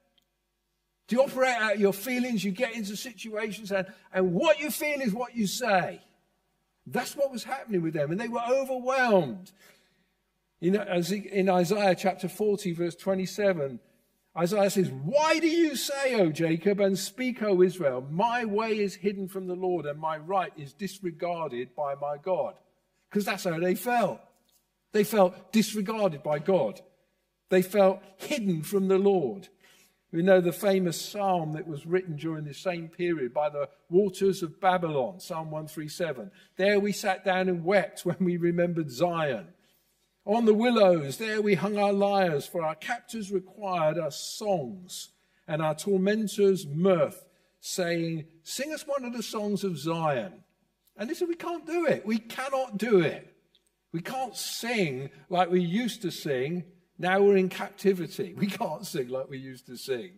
Do 1.06 1.16
you 1.16 1.22
operate 1.22 1.56
out 1.56 1.78
your 1.78 1.92
feelings? 1.92 2.44
You 2.44 2.50
get 2.50 2.74
into 2.74 2.96
situations, 2.96 3.72
and, 3.72 3.86
and 4.12 4.32
what 4.32 4.58
you 4.58 4.70
feel 4.70 5.00
is 5.00 5.12
what 5.12 5.36
you 5.36 5.46
say. 5.46 6.00
That's 6.86 7.16
what 7.16 7.30
was 7.30 7.44
happening 7.44 7.82
with 7.82 7.94
them, 7.94 8.10
and 8.10 8.20
they 8.20 8.28
were 8.28 8.42
overwhelmed. 8.48 9.52
You 10.60 10.72
know, 10.72 10.82
as 10.82 11.12
in 11.12 11.48
Isaiah 11.48 11.94
chapter 11.94 12.28
40, 12.28 12.72
verse 12.72 12.94
27, 12.94 13.80
Isaiah 14.36 14.70
says, 14.70 14.90
Why 14.90 15.38
do 15.38 15.46
you 15.46 15.76
say, 15.76 16.20
O 16.20 16.30
Jacob, 16.30 16.80
and 16.80 16.98
speak, 16.98 17.42
O 17.42 17.62
Israel, 17.62 18.06
my 18.10 18.44
way 18.44 18.78
is 18.78 18.94
hidden 18.94 19.28
from 19.28 19.46
the 19.46 19.54
Lord, 19.54 19.86
and 19.86 19.98
my 19.98 20.16
right 20.16 20.52
is 20.56 20.72
disregarded 20.72 21.74
by 21.74 21.94
my 21.94 22.16
God? 22.16 22.54
Because 23.08 23.24
that's 23.24 23.44
how 23.44 23.58
they 23.58 23.74
felt. 23.74 24.20
They 24.92 25.04
felt 25.04 25.52
disregarded 25.52 26.22
by 26.22 26.38
God. 26.38 26.80
They 27.48 27.62
felt 27.62 28.00
hidden 28.16 28.62
from 28.62 28.88
the 28.88 28.98
Lord. 28.98 29.48
We 30.14 30.22
know 30.22 30.40
the 30.40 30.52
famous 30.52 31.00
psalm 31.00 31.54
that 31.54 31.66
was 31.66 31.86
written 31.86 32.14
during 32.14 32.44
the 32.44 32.54
same 32.54 32.86
period 32.86 33.34
by 33.34 33.48
the 33.48 33.68
waters 33.90 34.44
of 34.44 34.60
Babylon, 34.60 35.18
Psalm 35.18 35.50
137. 35.50 36.30
There 36.56 36.78
we 36.78 36.92
sat 36.92 37.24
down 37.24 37.48
and 37.48 37.64
wept 37.64 38.06
when 38.06 38.18
we 38.20 38.36
remembered 38.36 38.92
Zion. 38.92 39.48
On 40.24 40.44
the 40.44 40.54
willows, 40.54 41.18
there 41.18 41.42
we 41.42 41.54
hung 41.54 41.76
our 41.78 41.92
lyres, 41.92 42.46
for 42.46 42.64
our 42.64 42.76
captors 42.76 43.32
required 43.32 43.98
us 43.98 44.20
songs, 44.20 45.08
and 45.48 45.60
our 45.60 45.74
tormentors 45.74 46.64
mirth, 46.64 47.26
saying, 47.58 48.26
Sing 48.44 48.72
us 48.72 48.86
one 48.86 49.04
of 49.04 49.14
the 49.14 49.22
songs 49.22 49.64
of 49.64 49.76
Zion. 49.76 50.44
And 50.96 51.10
they 51.10 51.14
said, 51.14 51.26
We 51.26 51.34
can't 51.34 51.66
do 51.66 51.86
it. 51.86 52.06
We 52.06 52.18
cannot 52.18 52.78
do 52.78 53.00
it. 53.00 53.34
We 53.90 54.00
can't 54.00 54.36
sing 54.36 55.10
like 55.28 55.50
we 55.50 55.60
used 55.60 56.02
to 56.02 56.12
sing. 56.12 56.62
Now 56.98 57.20
we're 57.20 57.36
in 57.36 57.48
captivity. 57.48 58.34
We 58.38 58.46
can't 58.46 58.86
sing 58.86 59.08
like 59.08 59.28
we 59.28 59.38
used 59.38 59.66
to 59.66 59.76
sing. 59.76 60.12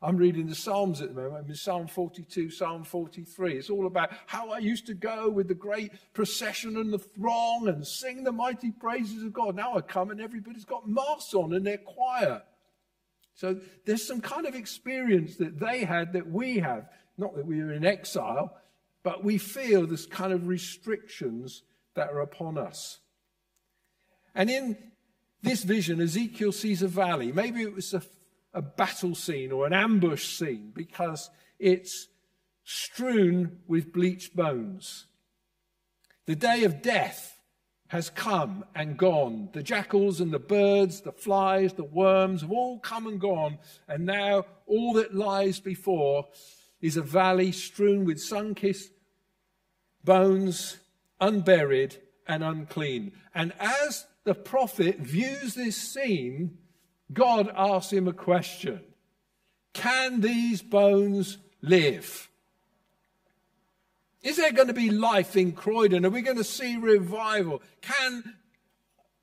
I'm 0.00 0.16
reading 0.16 0.46
the 0.46 0.54
Psalms 0.54 1.00
at 1.00 1.08
the 1.08 1.14
moment. 1.20 1.44
I'm 1.44 1.50
in 1.50 1.56
Psalm 1.56 1.88
42, 1.88 2.50
Psalm 2.50 2.84
43. 2.84 3.54
It's 3.54 3.68
all 3.68 3.86
about 3.86 4.10
how 4.26 4.50
I 4.50 4.58
used 4.58 4.86
to 4.86 4.94
go 4.94 5.28
with 5.28 5.48
the 5.48 5.54
great 5.54 5.90
procession 6.12 6.76
and 6.76 6.92
the 6.92 7.00
throng 7.00 7.66
and 7.66 7.84
sing 7.84 8.22
the 8.22 8.30
mighty 8.30 8.70
praises 8.70 9.24
of 9.24 9.32
God. 9.32 9.56
Now 9.56 9.76
I 9.76 9.80
come 9.80 10.10
and 10.10 10.20
everybody's 10.20 10.64
got 10.64 10.88
masks 10.88 11.34
on 11.34 11.52
and 11.52 11.66
they're 11.66 11.78
quiet. 11.78 12.42
So 13.34 13.60
there's 13.86 14.06
some 14.06 14.20
kind 14.20 14.46
of 14.46 14.54
experience 14.54 15.36
that 15.36 15.58
they 15.58 15.84
had 15.84 16.12
that 16.12 16.30
we 16.30 16.58
have. 16.58 16.88
Not 17.16 17.34
that 17.34 17.46
we 17.46 17.60
are 17.60 17.72
in 17.72 17.84
exile, 17.84 18.56
but 19.02 19.24
we 19.24 19.36
feel 19.38 19.84
this 19.84 20.06
kind 20.06 20.32
of 20.32 20.46
restrictions 20.46 21.62
that 21.94 22.10
are 22.10 22.20
upon 22.20 22.56
us. 22.56 23.00
And 24.32 24.48
in 24.48 24.76
this 25.42 25.62
vision, 25.62 26.00
Ezekiel 26.00 26.52
sees 26.52 26.82
a 26.82 26.88
valley. 26.88 27.32
Maybe 27.32 27.62
it 27.62 27.74
was 27.74 27.94
a 27.94 28.02
a 28.54 28.62
battle 28.62 29.14
scene 29.14 29.52
or 29.52 29.66
an 29.66 29.72
ambush 29.72 30.36
scene 30.36 30.72
because 30.74 31.30
it's 31.58 32.08
strewn 32.64 33.60
with 33.66 33.92
bleached 33.92 34.34
bones. 34.34 35.06
The 36.26 36.36
day 36.36 36.64
of 36.64 36.82
death 36.82 37.40
has 37.88 38.10
come 38.10 38.64
and 38.74 38.98
gone. 38.98 39.48
The 39.52 39.62
jackals 39.62 40.20
and 40.20 40.32
the 40.32 40.38
birds, 40.38 41.00
the 41.00 41.12
flies, 41.12 41.72
the 41.72 41.84
worms 41.84 42.42
have 42.42 42.50
all 42.50 42.80
come 42.80 43.06
and 43.06 43.20
gone. 43.20 43.58
And 43.86 44.04
now 44.04 44.44
all 44.66 44.94
that 44.94 45.14
lies 45.14 45.60
before 45.60 46.26
is 46.80 46.96
a 46.96 47.02
valley 47.02 47.52
strewn 47.52 48.04
with 48.04 48.20
sun 48.20 48.54
kissed 48.54 48.90
bones, 50.04 50.78
unburied 51.20 51.96
and 52.26 52.42
unclean. 52.44 53.12
And 53.34 53.52
as 53.58 54.04
the 54.24 54.34
prophet 54.34 54.98
views 54.98 55.54
this 55.54 55.76
scene, 55.76 56.58
God 57.12 57.50
asks 57.56 57.92
him 57.92 58.08
a 58.08 58.12
question 58.12 58.82
Can 59.72 60.20
these 60.20 60.62
bones 60.62 61.38
live? 61.62 62.28
Is 64.22 64.36
there 64.36 64.52
going 64.52 64.68
to 64.68 64.74
be 64.74 64.90
life 64.90 65.36
in 65.36 65.52
Croydon? 65.52 66.04
Are 66.04 66.10
we 66.10 66.22
going 66.22 66.36
to 66.36 66.44
see 66.44 66.76
revival? 66.76 67.62
Can 67.80 68.34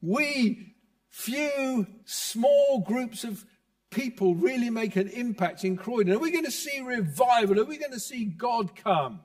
we, 0.02 0.74
few 1.10 1.86
small 2.06 2.80
groups 2.80 3.24
of 3.24 3.46
people, 3.90 4.36
really 4.36 4.70
make 4.70 4.96
an 4.96 5.10
impact 5.10 5.66
in 5.66 5.75
Croydon? 5.75 6.14
Are 6.14 6.20
we 6.20 6.32
going 6.32 6.46
to 6.46 6.52
see 6.52 6.80
revival? 6.80 7.60
Are 7.60 7.66
we 7.66 7.78
going 7.78 7.92
to 7.92 8.00
see 8.00 8.25
God 8.25 8.75
come? 8.75 9.20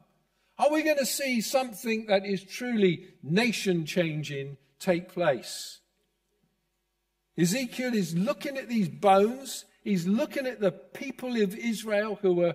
Are 0.59 0.71
we 0.71 0.83
going 0.83 0.99
to 0.99 1.07
see 1.07 1.41
something 1.41 2.07
that 2.07 2.27
is 2.27 2.43
truly 2.43 3.07
nation 3.23 3.87
changing 3.87 4.57
take 4.81 5.13
place? 5.13 5.81
Ezekiel 7.39 7.95
is 7.95 8.17
looking 8.17 8.59
at 8.59 8.69
these 8.69 8.89
bones. 8.89 9.65
He's 9.83 10.07
looking 10.07 10.47
at 10.47 10.61
the 10.61 10.73
people 10.73 11.41
of 11.41 11.57
Israel 11.57 12.19
who 12.21 12.35
were 12.35 12.55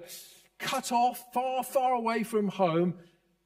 cut 0.59 0.91
off, 0.91 1.23
far, 1.33 1.63
far 1.63 1.93
away 1.93 2.23
from 2.23 2.49
home. 2.49 2.95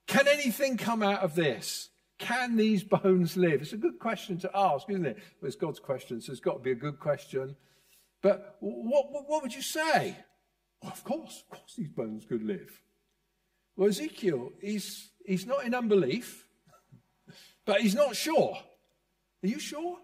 Can 0.07 0.27
anything 0.27 0.77
come 0.77 1.03
out 1.03 1.21
of 1.21 1.35
this? 1.35 1.89
Can 2.17 2.57
these 2.57 2.83
bones 2.83 3.37
live? 3.37 3.61
It's 3.61 3.73
a 3.73 3.77
good 3.77 3.99
question 3.99 4.37
to 4.39 4.51
ask, 4.53 4.89
isn't 4.89 5.05
it? 5.05 5.17
Well, 5.41 5.47
it's 5.47 5.55
God's 5.55 5.79
question, 5.79 6.19
so 6.19 6.31
it's 6.31 6.41
got 6.41 6.55
to 6.55 6.59
be 6.59 6.71
a 6.71 6.75
good 6.75 6.99
question. 6.99 7.55
But 8.21 8.57
what, 8.59 9.11
what, 9.11 9.29
what 9.29 9.41
would 9.41 9.55
you 9.55 9.61
say? 9.61 10.17
Well, 10.81 10.91
of 10.91 11.03
course, 11.03 11.43
of 11.43 11.57
course, 11.57 11.75
these 11.77 11.89
bones 11.89 12.25
could 12.25 12.43
live. 12.43 12.81
Well, 13.77 13.87
Ezekiel, 13.87 14.51
he's, 14.61 15.11
he's 15.25 15.45
not 15.45 15.63
in 15.63 15.73
unbelief, 15.73 16.45
but 17.65 17.79
he's 17.79 17.95
not 17.95 18.15
sure. 18.15 18.57
Are 19.43 19.47
you 19.47 19.59
sure? 19.59 19.97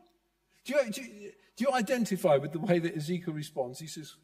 Do 0.64 0.74
you, 0.74 0.92
do, 0.92 1.02
you, 1.02 1.32
do 1.56 1.66
you 1.66 1.74
identify 1.74 2.38
with 2.38 2.52
the 2.52 2.60
way 2.60 2.80
that 2.80 2.96
Ezekiel 2.96 3.34
responds? 3.34 3.80
He 3.80 3.88
says, 3.88 4.16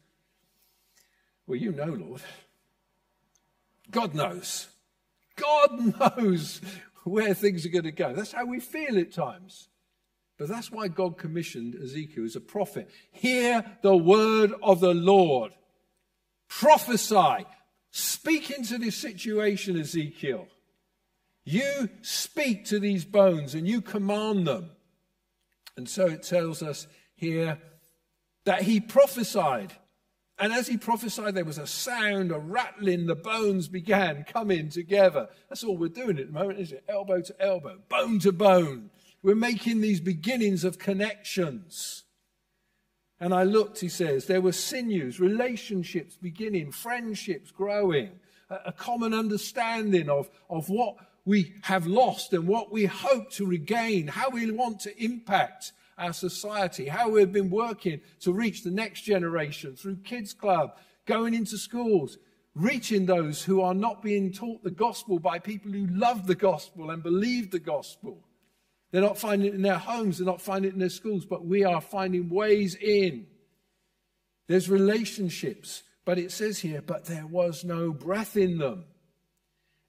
Well, 1.46 1.58
you 1.58 1.72
know, 1.72 1.86
Lord. 1.86 2.22
God 3.90 4.14
knows. 4.14 4.68
God 5.36 6.16
knows 6.18 6.60
where 7.04 7.34
things 7.34 7.66
are 7.66 7.70
going 7.70 7.84
to 7.84 7.92
go. 7.92 8.12
That's 8.12 8.32
how 8.32 8.46
we 8.46 8.60
feel 8.60 8.98
at 8.98 9.12
times. 9.12 9.68
But 10.38 10.48
that's 10.48 10.70
why 10.72 10.88
God 10.88 11.18
commissioned 11.18 11.74
Ezekiel 11.74 12.24
as 12.24 12.36
a 12.36 12.40
prophet. 12.40 12.90
Hear 13.10 13.64
the 13.82 13.96
word 13.96 14.52
of 14.62 14.80
the 14.80 14.94
Lord. 14.94 15.52
Prophesy. 16.48 17.46
Speak 17.90 18.50
into 18.50 18.78
this 18.78 18.96
situation, 18.96 19.78
Ezekiel. 19.78 20.48
You 21.44 21.90
speak 22.00 22.64
to 22.66 22.78
these 22.78 23.04
bones 23.04 23.54
and 23.54 23.68
you 23.68 23.82
command 23.82 24.46
them. 24.46 24.70
And 25.76 25.88
so 25.88 26.06
it 26.06 26.22
tells 26.22 26.62
us 26.62 26.86
here 27.14 27.58
that 28.44 28.62
he 28.62 28.80
prophesied. 28.80 29.72
And 30.38 30.52
as 30.52 30.66
he 30.66 30.76
prophesied, 30.76 31.34
there 31.34 31.44
was 31.44 31.58
a 31.58 31.66
sound, 31.66 32.32
a 32.32 32.38
rattling, 32.38 33.06
the 33.06 33.14
bones 33.14 33.68
began 33.68 34.24
coming 34.24 34.70
together. 34.70 35.28
That's 35.48 35.62
all 35.62 35.76
we're 35.76 35.88
doing 35.88 36.18
at 36.18 36.26
the 36.26 36.32
moment, 36.32 36.58
is 36.58 36.72
it? 36.72 36.84
Elbow 36.88 37.20
to 37.20 37.40
elbow, 37.40 37.78
bone 37.88 38.18
to 38.20 38.32
bone. 38.32 38.90
We're 39.22 39.36
making 39.36 39.80
these 39.80 40.00
beginnings 40.00 40.64
of 40.64 40.78
connections. 40.78 42.04
And 43.20 43.32
I 43.32 43.44
looked, 43.44 43.78
he 43.78 43.88
says, 43.88 44.26
there 44.26 44.40
were 44.40 44.50
sinews, 44.50 45.20
relationships 45.20 46.16
beginning, 46.20 46.72
friendships 46.72 47.52
growing, 47.52 48.10
a, 48.50 48.56
a 48.66 48.72
common 48.72 49.14
understanding 49.14 50.08
of, 50.10 50.28
of 50.50 50.68
what 50.68 50.96
we 51.24 51.54
have 51.62 51.86
lost 51.86 52.32
and 52.32 52.46
what 52.46 52.72
we 52.72 52.86
hope 52.86 53.30
to 53.32 53.46
regain, 53.46 54.08
how 54.08 54.30
we 54.30 54.50
want 54.50 54.80
to 54.80 55.04
impact 55.04 55.72
our 55.98 56.12
society, 56.12 56.86
how 56.86 57.08
we've 57.08 57.32
been 57.32 57.50
working 57.50 58.00
to 58.20 58.32
reach 58.32 58.62
the 58.62 58.70
next 58.70 59.02
generation 59.02 59.76
through 59.76 59.96
Kids 59.96 60.32
Club, 60.32 60.76
going 61.06 61.34
into 61.34 61.56
schools, 61.56 62.18
reaching 62.54 63.06
those 63.06 63.42
who 63.42 63.60
are 63.60 63.74
not 63.74 64.02
being 64.02 64.32
taught 64.32 64.62
the 64.64 64.70
gospel 64.70 65.18
by 65.18 65.38
people 65.38 65.70
who 65.70 65.86
love 65.86 66.26
the 66.26 66.34
gospel 66.34 66.90
and 66.90 67.02
believe 67.02 67.50
the 67.50 67.58
gospel. 67.58 68.24
They're 68.90 69.00
not 69.00 69.18
finding 69.18 69.48
it 69.48 69.54
in 69.54 69.62
their 69.62 69.78
homes, 69.78 70.18
they're 70.18 70.26
not 70.26 70.42
finding 70.42 70.70
it 70.70 70.74
in 70.74 70.80
their 70.80 70.88
schools, 70.88 71.24
but 71.24 71.46
we 71.46 71.64
are 71.64 71.80
finding 71.80 72.28
ways 72.28 72.74
in. 72.74 73.26
There's 74.48 74.68
relationships 74.68 75.82
But 76.04 76.18
it 76.18 76.32
says 76.32 76.58
here, 76.58 76.82
but 76.82 77.04
there 77.04 77.26
was 77.26 77.64
no 77.64 77.92
breath 77.92 78.36
in 78.36 78.58
them. 78.58 78.84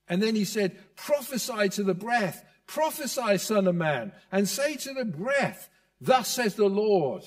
And 0.10 0.22
then 0.22 0.36
he 0.36 0.46
said, 0.46 0.78
prophesy 0.96 1.70
to 1.70 1.84
the 1.84 1.94
breath, 1.94 2.46
prophesy, 2.68 3.38
son 3.38 3.68
of 3.68 3.76
man, 3.76 4.12
and 4.32 4.48
say 4.48 4.76
to 4.76 4.94
the 4.94 5.06
breath, 5.06 5.70
thus 6.02 6.28
says 6.28 6.56
the 6.56 6.68
Lord. 6.68 7.24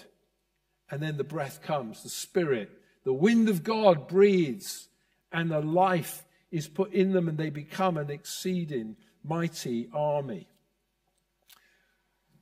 And 0.91 1.03
then 1.03 1.17
the 1.17 1.25
breath 1.25 1.63
comes, 1.63 2.03
the 2.03 2.09
spirit, 2.09 2.71
the 3.05 3.13
wind 3.13 3.49
of 3.49 3.65
God 3.65 4.09
breathes, 4.09 4.89
and 5.33 5.51
the 5.51 5.61
life 5.61 6.25
is 6.51 6.69
put 6.69 6.93
in 6.93 7.13
them, 7.13 7.29
and 7.29 7.39
they 7.39 7.51
become 7.51 7.97
an 7.97 8.11
exceeding 8.11 8.97
mighty 9.25 9.89
army. 9.93 10.49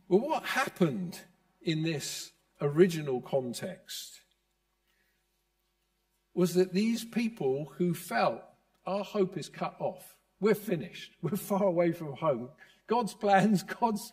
Well, 0.09 0.21
what 0.21 0.45
happened 0.45 1.19
in 1.62 1.83
this 1.83 2.33
original 2.61 3.21
context 3.21 4.21
was 6.35 6.55
that 6.55 6.73
these 6.73 7.05
people 7.05 7.73
who 7.79 7.95
felt 7.95 8.43
our 8.87 9.05
hope 9.05 9.38
is 9.38 9.49
cut 9.49 9.75
off, 9.79 10.17
we're 10.41 10.55
finished, 10.55 11.12
we're 11.23 11.37
far 11.37 11.64
away 11.64 11.93
from 11.93 12.14
home, 12.14 12.49
God's 12.87 13.14
plans, 13.14 13.62
God's 13.81 14.12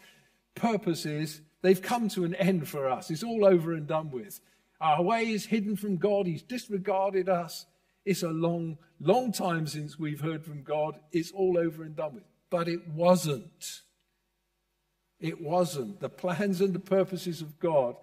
purposes, 0.55 1.41
they've 1.61 1.81
come 1.81 2.09
to 2.09 2.23
an 2.23 2.35
end 2.35 2.67
for 2.67 2.89
us. 2.89 3.09
It's 3.09 3.23
all 3.23 3.45
over 3.45 3.73
and 3.73 3.87
done 3.87 4.11
with. 4.11 4.39
Our 4.79 5.03
way 5.03 5.29
is 5.29 5.45
hidden 5.45 5.75
from 5.75 5.97
God, 5.97 6.25
He's 6.25 6.41
disregarded 6.41 7.29
us. 7.29 7.65
It's 8.03 8.23
a 8.23 8.29
long, 8.29 8.77
long 8.99 9.31
time 9.31 9.67
since 9.67 9.99
we've 9.99 10.21
heard 10.21 10.43
from 10.43 10.63
God. 10.63 10.99
It's 11.11 11.31
all 11.31 11.57
over 11.57 11.83
and 11.83 11.95
done 11.95 12.15
with. 12.15 12.23
But 12.49 12.67
it 12.67 12.87
wasn't. 12.87 13.81
It 15.19 15.39
wasn't. 15.39 15.99
The 15.99 16.09
plans 16.09 16.61
and 16.61 16.73
the 16.73 16.79
purposes 16.79 17.41
of 17.41 17.59
God, 17.59 17.95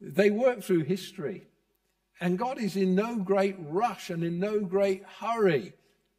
they 0.00 0.30
work 0.30 0.62
through 0.62 0.84
history. 0.84 1.46
And 2.20 2.36
God 2.36 2.60
is 2.60 2.76
in 2.76 2.96
no 2.96 3.16
great 3.16 3.54
rush 3.60 4.10
and 4.10 4.24
in 4.24 4.40
no 4.40 4.60
great 4.60 5.04
hurry. 5.20 5.74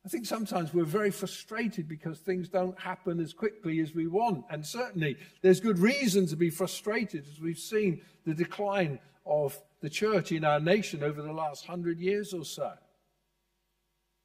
I 0.05 0.09
think 0.09 0.25
sometimes 0.25 0.73
we're 0.73 0.85
very 0.85 1.11
frustrated 1.11 1.87
because 1.87 2.19
things 2.19 2.47
don't 2.47 2.79
happen 2.79 3.19
as 3.19 3.33
quickly 3.33 3.81
as 3.81 3.93
we 3.93 4.07
want. 4.07 4.45
And 4.49 4.65
certainly 4.65 5.17
there's 5.41 5.59
good 5.59 5.77
reason 5.77 6.25
to 6.27 6.35
be 6.35 6.49
frustrated 6.49 7.27
as 7.27 7.41
we've 7.41 7.59
seen 7.59 8.01
the 8.25 8.33
decline 8.33 8.99
of 9.25 9.59
the 9.81 9.89
church 9.89 10.31
in 10.31 10.45
our 10.45 10.59
nation 10.59 11.03
over 11.03 11.21
the 11.21 11.33
last 11.33 11.65
hundred 11.65 11.99
years 11.99 12.33
or 12.33 12.45
so. 12.45 12.71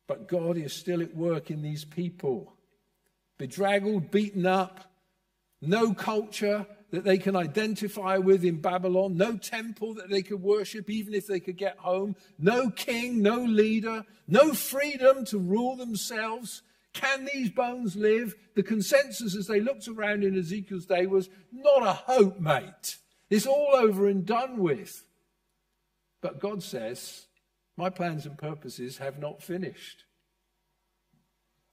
But 0.06 0.28
God 0.28 0.56
is 0.56 0.72
still 0.72 1.02
at 1.02 1.14
work 1.16 1.50
in 1.50 1.62
these 1.62 1.84
people. 1.84 2.54
Bedraggled, 3.38 4.10
beaten 4.10 4.46
up, 4.46 4.92
no 5.60 5.92
culture 5.92 6.66
that 6.94 7.02
they 7.02 7.18
can 7.18 7.34
identify 7.34 8.18
with 8.18 8.44
in 8.44 8.60
Babylon, 8.60 9.16
no 9.16 9.36
temple 9.36 9.94
that 9.94 10.08
they 10.08 10.22
could 10.22 10.40
worship 10.40 10.88
even 10.88 11.12
if 11.12 11.26
they 11.26 11.40
could 11.40 11.56
get 11.56 11.76
home, 11.76 12.14
no 12.38 12.70
king, 12.70 13.20
no 13.20 13.40
leader, 13.40 14.04
no 14.28 14.54
freedom 14.54 15.24
to 15.26 15.38
rule 15.38 15.74
themselves. 15.74 16.62
Can 16.92 17.24
these 17.34 17.50
bones 17.50 17.96
live? 17.96 18.36
The 18.54 18.62
consensus 18.62 19.36
as 19.36 19.48
they 19.48 19.58
looked 19.58 19.88
around 19.88 20.22
in 20.22 20.38
Ezekiel's 20.38 20.86
day 20.86 21.06
was 21.06 21.28
not 21.50 21.82
a 21.82 21.92
hope, 21.92 22.38
mate. 22.38 22.98
It's 23.28 23.46
all 23.46 23.70
over 23.74 24.06
and 24.06 24.24
done 24.24 24.58
with. 24.58 25.04
But 26.20 26.38
God 26.38 26.62
says, 26.62 27.26
My 27.76 27.90
plans 27.90 28.24
and 28.24 28.38
purposes 28.38 28.98
have 28.98 29.18
not 29.18 29.42
finished. 29.42 30.04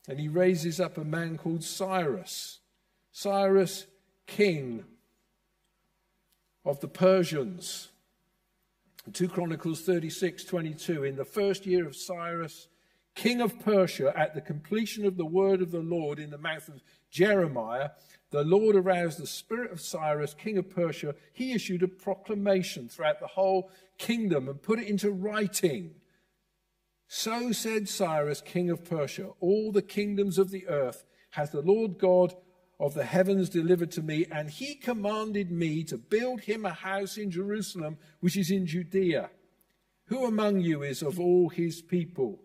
And 0.09 0.19
he 0.19 0.27
raises 0.27 0.79
up 0.79 0.97
a 0.97 1.03
man 1.03 1.37
called 1.37 1.63
Cyrus 1.63 2.57
Cyrus, 3.11 3.85
king 4.25 4.85
of 6.65 6.79
the 6.79 6.87
Persians. 6.87 7.89
2 9.13 9.29
Chronicles 9.29 9.81
36 9.81 10.43
22. 10.43 11.03
In 11.03 11.15
the 11.15 11.25
first 11.25 11.65
year 11.65 11.87
of 11.87 11.95
Cyrus, 11.95 12.67
king 13.15 13.41
of 13.41 13.59
Persia, 13.59 14.13
at 14.15 14.35
the 14.35 14.41
completion 14.41 15.05
of 15.05 15.17
the 15.17 15.25
word 15.25 15.61
of 15.61 15.71
the 15.71 15.79
Lord 15.79 16.19
in 16.19 16.29
the 16.29 16.37
mouth 16.37 16.67
of 16.67 16.83
Jeremiah, 17.09 17.89
the 18.29 18.43
Lord 18.43 18.75
aroused 18.75 19.19
the 19.19 19.27
spirit 19.27 19.71
of 19.71 19.81
Cyrus, 19.81 20.33
king 20.33 20.57
of 20.57 20.69
Persia. 20.69 21.15
He 21.33 21.51
issued 21.51 21.83
a 21.83 21.87
proclamation 21.87 22.87
throughout 22.87 23.19
the 23.19 23.27
whole 23.27 23.71
kingdom 23.97 24.47
and 24.47 24.61
put 24.61 24.79
it 24.79 24.87
into 24.87 25.11
writing. 25.11 25.95
So 27.07 27.51
said 27.51 27.89
Cyrus, 27.89 28.39
king 28.39 28.69
of 28.69 28.85
Persia, 28.85 29.31
all 29.41 29.71
the 29.71 29.81
kingdoms 29.81 30.37
of 30.37 30.49
the 30.49 30.67
earth 30.67 31.03
hath 31.31 31.51
the 31.51 31.61
Lord 31.61 31.97
God 31.97 32.33
of 32.81 32.95
the 32.95 33.05
heavens 33.05 33.47
delivered 33.47 33.91
to 33.91 34.01
me, 34.01 34.25
and 34.31 34.49
he 34.49 34.73
commanded 34.73 35.51
me 35.51 35.83
to 35.83 35.97
build 35.97 36.41
him 36.41 36.65
a 36.65 36.73
house 36.73 37.15
in 37.15 37.29
Jerusalem, 37.29 37.99
which 38.21 38.35
is 38.35 38.49
in 38.49 38.65
Judea. 38.65 39.29
Who 40.05 40.25
among 40.25 40.61
you 40.61 40.81
is 40.81 41.03
of 41.03 41.19
all 41.19 41.49
his 41.49 41.79
people? 41.79 42.41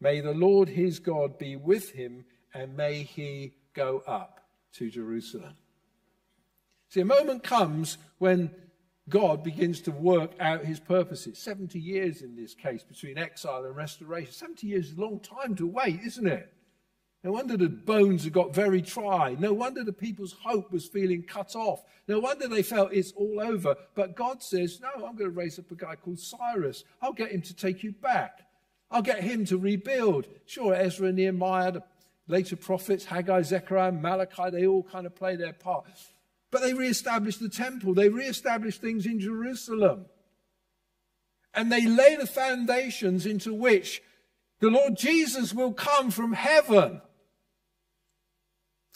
May 0.00 0.20
the 0.20 0.32
Lord 0.32 0.70
his 0.70 0.98
God 0.98 1.38
be 1.38 1.54
with 1.56 1.90
him, 1.90 2.24
and 2.54 2.74
may 2.74 3.02
he 3.02 3.56
go 3.74 4.02
up 4.06 4.40
to 4.72 4.90
Jerusalem. 4.90 5.54
See, 6.88 7.00
a 7.00 7.04
moment 7.04 7.42
comes 7.42 7.98
when 8.16 8.50
God 9.10 9.44
begins 9.44 9.82
to 9.82 9.90
work 9.90 10.32
out 10.40 10.64
his 10.64 10.80
purposes. 10.80 11.38
70 11.38 11.78
years 11.78 12.22
in 12.22 12.34
this 12.34 12.54
case 12.54 12.82
between 12.82 13.18
exile 13.18 13.66
and 13.66 13.76
restoration. 13.76 14.32
70 14.32 14.66
years 14.66 14.86
is 14.86 14.96
a 14.96 15.00
long 15.00 15.20
time 15.20 15.54
to 15.56 15.66
wait, 15.66 16.00
isn't 16.06 16.26
it? 16.26 16.53
No 17.24 17.32
wonder 17.32 17.56
the 17.56 17.70
bones 17.70 18.24
had 18.24 18.34
got 18.34 18.54
very 18.54 18.82
dry. 18.82 19.34
No 19.38 19.54
wonder 19.54 19.82
the 19.82 19.94
people's 19.94 20.34
hope 20.42 20.70
was 20.70 20.86
feeling 20.86 21.22
cut 21.22 21.56
off. 21.56 21.82
No 22.06 22.20
wonder 22.20 22.46
they 22.46 22.62
felt 22.62 22.92
it's 22.92 23.12
all 23.12 23.40
over. 23.40 23.74
But 23.94 24.14
God 24.14 24.42
says, 24.42 24.78
No, 24.78 24.90
I'm 25.06 25.16
going 25.16 25.30
to 25.30 25.30
raise 25.30 25.58
up 25.58 25.70
a 25.70 25.74
guy 25.74 25.96
called 25.96 26.20
Cyrus. 26.20 26.84
I'll 27.00 27.14
get 27.14 27.32
him 27.32 27.40
to 27.40 27.56
take 27.56 27.82
you 27.82 27.92
back. 27.92 28.40
I'll 28.90 29.00
get 29.00 29.24
him 29.24 29.46
to 29.46 29.56
rebuild. 29.56 30.26
Sure, 30.44 30.74
Ezra, 30.74 31.12
Nehemiah, 31.12 31.72
the 31.72 31.82
later 32.28 32.56
prophets, 32.56 33.06
Haggai, 33.06 33.40
Zechariah, 33.40 33.92
Malachi, 33.92 34.50
they 34.50 34.66
all 34.66 34.82
kind 34.82 35.06
of 35.06 35.16
play 35.16 35.34
their 35.34 35.54
part. 35.54 35.86
But 36.50 36.60
they 36.60 36.74
re-established 36.74 37.40
the 37.40 37.48
temple. 37.48 37.94
They 37.94 38.10
re-established 38.10 38.82
things 38.82 39.06
in 39.06 39.18
Jerusalem. 39.18 40.04
And 41.54 41.72
they 41.72 41.86
lay 41.86 42.16
the 42.16 42.26
foundations 42.26 43.24
into 43.24 43.54
which 43.54 44.02
the 44.60 44.68
Lord 44.68 44.96
Jesus 44.96 45.54
will 45.54 45.72
come 45.72 46.10
from 46.10 46.34
heaven 46.34 47.00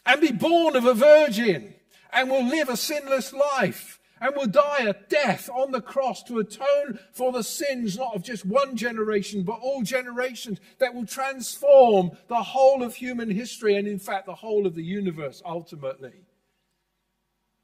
and 0.08 0.20
be 0.20 0.32
born 0.32 0.74
of 0.74 0.86
a 0.86 0.94
virgin 0.94 1.74
and 2.12 2.30
will 2.30 2.44
live 2.44 2.68
a 2.68 2.76
sinless 2.76 3.32
life 3.32 4.00
and 4.20 4.34
will 4.34 4.46
die 4.46 4.80
a 4.80 4.94
death 5.08 5.48
on 5.50 5.70
the 5.70 5.80
cross 5.80 6.24
to 6.24 6.38
atone 6.38 6.98
for 7.12 7.30
the 7.30 7.42
sins 7.42 7.96
not 7.96 8.16
of 8.16 8.24
just 8.24 8.44
one 8.44 8.74
generation 8.74 9.44
but 9.44 9.60
all 9.60 9.82
generations 9.82 10.58
that 10.78 10.94
will 10.94 11.06
transform 11.06 12.10
the 12.28 12.42
whole 12.42 12.82
of 12.82 12.96
human 12.96 13.30
history 13.30 13.76
and 13.76 13.86
in 13.86 13.98
fact 13.98 14.26
the 14.26 14.34
whole 14.34 14.66
of 14.66 14.74
the 14.74 14.82
universe 14.82 15.42
ultimately. 15.44 16.24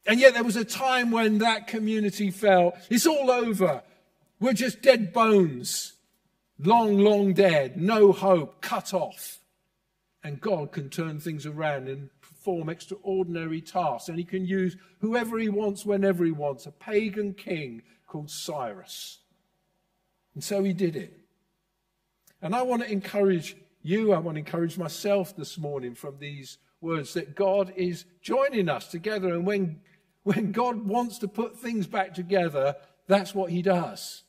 And 0.07 0.21
yet 0.21 0.35
there 0.35 0.45
was 0.45 0.57
a 0.57 0.67
time 0.67 1.11
when 1.11 1.39
that 1.39 1.67
community 1.67 2.31
fell. 2.31 2.75
it's 2.91 3.07
all 3.07 3.31
over. 3.31 3.83
We're 4.39 4.53
just 4.53 4.83
dead 4.83 5.15
bones. 5.15 5.95
Long, 6.59 6.99
long 6.99 7.33
dead. 7.33 7.81
No 7.81 8.13
hope. 8.13 8.61
Cut 8.61 8.93
off. 8.93 9.39
And 10.23 10.41
God 10.41 10.73
can 10.73 10.91
turn 10.91 11.21
things 11.21 11.47
around 11.47 11.89
perform 12.45 12.69
extraordinary 12.69 13.63
tasks, 13.63 14.11
and 14.11 14.19
he 14.19 14.25
can 14.25 14.45
use 14.45 14.77
whoever 15.01 15.39
he 15.39 15.49
wants 15.49 15.87
whenever 15.87 16.27
he 16.27 16.31
wants, 16.31 16.67
a 16.67 16.71
pagan 16.71 17.33
king 17.33 17.83
called 18.07 18.31
Cyrus. 18.31 19.21
And 20.35 20.45
so 20.45 20.63
he 20.63 20.75
did 20.75 20.95
it. 20.95 21.19
And 22.43 22.55
I 22.55 22.61
want 22.61 22.83
to 22.83 22.93
encourage 22.93 23.57
you, 23.83 24.13
I 24.13 24.19
want 24.19 24.35
to 24.35 24.41
encourage 24.41 24.77
myself 24.77 25.35
this 25.35 25.57
morning 25.57 25.95
from 25.95 26.19
these 26.19 26.59
words 26.83 27.15
that 27.15 27.35
God 27.35 27.73
is 27.77 28.05
joining 28.21 28.69
us 28.69 28.89
together. 28.89 29.29
And 29.29 29.47
when, 29.47 29.81
when 30.25 30.53
God 30.53 30.87
wants 30.87 31.19
to 31.21 31.29
put 31.29 31.59
things 31.59 31.87
back 31.87 32.13
together, 32.13 32.77
that's 33.07 33.35
what 33.35 33.51
he 33.51 33.63
does. 33.63 34.23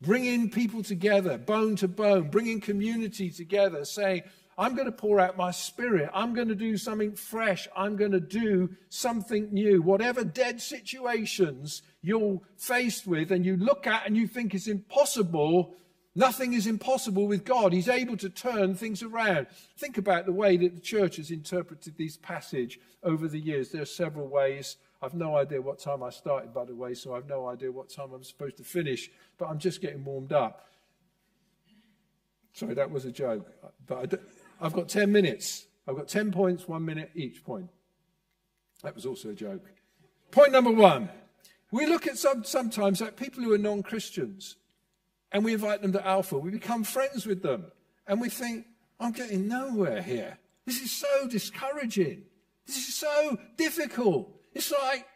Bringing 0.00 0.50
people 0.50 0.82
together, 0.82 1.38
bone 1.38 1.76
to 1.76 1.86
bone, 1.86 2.28
bringing 2.30 2.60
community 2.60 3.30
together, 3.30 3.84
saying, 3.84 4.22
I'm 4.58 4.74
going 4.74 4.86
to 4.86 4.92
pour 4.92 5.20
out 5.20 5.36
my 5.36 5.52
spirit. 5.52 6.10
I'm 6.12 6.34
going 6.34 6.48
to 6.48 6.56
do 6.56 6.76
something 6.76 7.12
fresh. 7.12 7.68
I'm 7.76 7.96
going 7.96 8.10
to 8.10 8.20
do 8.20 8.70
something 8.88 9.52
new. 9.52 9.80
Whatever 9.80 10.24
dead 10.24 10.60
situations 10.60 11.82
you're 12.02 12.40
faced 12.56 13.06
with 13.06 13.30
and 13.30 13.46
you 13.46 13.56
look 13.56 13.86
at 13.86 14.04
and 14.04 14.16
you 14.16 14.26
think 14.26 14.54
it's 14.54 14.66
impossible, 14.66 15.76
nothing 16.16 16.54
is 16.54 16.66
impossible 16.66 17.28
with 17.28 17.44
God. 17.44 17.72
He's 17.72 17.88
able 17.88 18.16
to 18.16 18.28
turn 18.28 18.74
things 18.74 19.00
around. 19.00 19.46
Think 19.78 19.96
about 19.96 20.26
the 20.26 20.32
way 20.32 20.56
that 20.56 20.74
the 20.74 20.80
church 20.80 21.18
has 21.18 21.30
interpreted 21.30 21.96
this 21.96 22.16
passage 22.16 22.80
over 23.04 23.28
the 23.28 23.38
years. 23.38 23.70
There 23.70 23.82
are 23.82 23.86
several 23.86 24.26
ways. 24.26 24.76
I've 25.00 25.14
no 25.14 25.36
idea 25.36 25.62
what 25.62 25.78
time 25.78 26.02
I 26.02 26.10
started, 26.10 26.52
by 26.52 26.64
the 26.64 26.74
way, 26.74 26.94
so 26.94 27.14
I've 27.14 27.28
no 27.28 27.46
idea 27.46 27.70
what 27.70 27.90
time 27.90 28.12
I'm 28.12 28.24
supposed 28.24 28.56
to 28.56 28.64
finish, 28.64 29.08
but 29.38 29.46
I'm 29.46 29.60
just 29.60 29.80
getting 29.80 30.04
warmed 30.04 30.32
up. 30.32 30.64
Sorry, 32.52 32.74
that 32.74 32.90
was 32.90 33.04
a 33.04 33.12
joke. 33.12 33.46
But 33.86 34.20
I've 34.60 34.72
got 34.72 34.88
10 34.88 35.10
minutes. 35.10 35.66
I've 35.86 35.96
got 35.96 36.08
10 36.08 36.32
points, 36.32 36.68
one 36.68 36.84
minute 36.84 37.10
each 37.14 37.44
point. 37.44 37.70
That 38.82 38.94
was 38.94 39.06
also 39.06 39.30
a 39.30 39.34
joke. 39.34 39.64
Point 40.30 40.52
number 40.52 40.70
one. 40.70 41.08
We 41.70 41.86
look 41.86 42.06
at 42.06 42.16
some, 42.16 42.44
sometimes 42.44 43.02
at 43.02 43.16
people 43.16 43.42
who 43.42 43.52
are 43.52 43.58
non 43.58 43.82
Christians 43.82 44.56
and 45.32 45.44
we 45.44 45.52
invite 45.52 45.82
them 45.82 45.92
to 45.92 46.06
Alpha. 46.06 46.38
We 46.38 46.50
become 46.50 46.84
friends 46.84 47.26
with 47.26 47.42
them. 47.42 47.66
And 48.06 48.20
we 48.20 48.30
think, 48.30 48.66
I'm 48.98 49.12
getting 49.12 49.48
nowhere 49.48 50.02
here. 50.02 50.38
This 50.64 50.80
is 50.80 50.90
so 50.90 51.28
discouraging. 51.28 52.22
This 52.66 52.76
is 52.76 52.94
so 52.94 53.38
difficult. 53.56 54.34
It's 54.54 54.72
like 54.72 55.06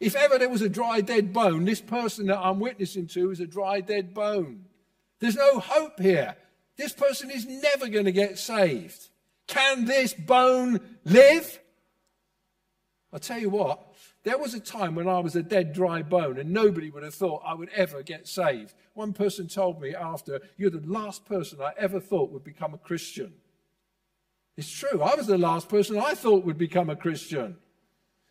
if 0.00 0.16
ever 0.16 0.38
there 0.38 0.48
was 0.48 0.62
a 0.62 0.68
dry, 0.68 1.02
dead 1.02 1.32
bone, 1.32 1.64
this 1.64 1.82
person 1.82 2.26
that 2.26 2.38
I'm 2.38 2.58
witnessing 2.58 3.06
to 3.08 3.30
is 3.30 3.40
a 3.40 3.46
dry, 3.46 3.80
dead 3.82 4.14
bone. 4.14 4.64
There's 5.18 5.36
no 5.36 5.58
hope 5.58 6.00
here. 6.00 6.36
This 6.80 6.94
person 6.94 7.30
is 7.30 7.44
never 7.44 7.88
going 7.88 8.06
to 8.06 8.12
get 8.12 8.38
saved. 8.38 9.10
Can 9.46 9.84
this 9.84 10.14
bone 10.14 10.80
live? 11.04 11.60
I'll 13.12 13.18
tell 13.18 13.38
you 13.38 13.50
what, 13.50 13.94
there 14.22 14.38
was 14.38 14.54
a 14.54 14.60
time 14.60 14.94
when 14.94 15.06
I 15.06 15.18
was 15.18 15.36
a 15.36 15.42
dead, 15.42 15.74
dry 15.74 16.00
bone 16.00 16.38
and 16.38 16.52
nobody 16.52 16.88
would 16.88 17.02
have 17.02 17.14
thought 17.14 17.42
I 17.44 17.52
would 17.52 17.68
ever 17.76 18.02
get 18.02 18.26
saved. 18.26 18.72
One 18.94 19.12
person 19.12 19.46
told 19.46 19.78
me 19.78 19.94
after, 19.94 20.40
You're 20.56 20.70
the 20.70 20.80
last 20.86 21.26
person 21.26 21.60
I 21.60 21.72
ever 21.76 22.00
thought 22.00 22.30
would 22.30 22.44
become 22.44 22.72
a 22.72 22.78
Christian. 22.78 23.34
It's 24.56 24.70
true. 24.70 25.02
I 25.02 25.14
was 25.16 25.26
the 25.26 25.36
last 25.36 25.68
person 25.68 25.98
I 25.98 26.14
thought 26.14 26.46
would 26.46 26.56
become 26.56 26.88
a 26.88 26.96
Christian. 26.96 27.58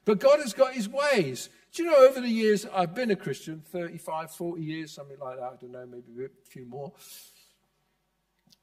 But 0.05 0.19
God 0.19 0.39
has 0.39 0.53
got 0.53 0.73
his 0.73 0.89
ways. 0.89 1.49
Do 1.71 1.83
you 1.83 1.91
know, 1.91 1.97
over 1.97 2.19
the 2.19 2.27
years, 2.27 2.65
I've 2.73 2.95
been 2.95 3.11
a 3.11 3.15
Christian 3.15 3.61
35, 3.71 4.31
40 4.31 4.63
years, 4.63 4.91
something 4.91 5.19
like 5.19 5.37
that. 5.37 5.43
I 5.43 5.55
don't 5.61 5.71
know, 5.71 5.85
maybe 5.85 6.25
a 6.25 6.29
few 6.49 6.65
more. 6.65 6.93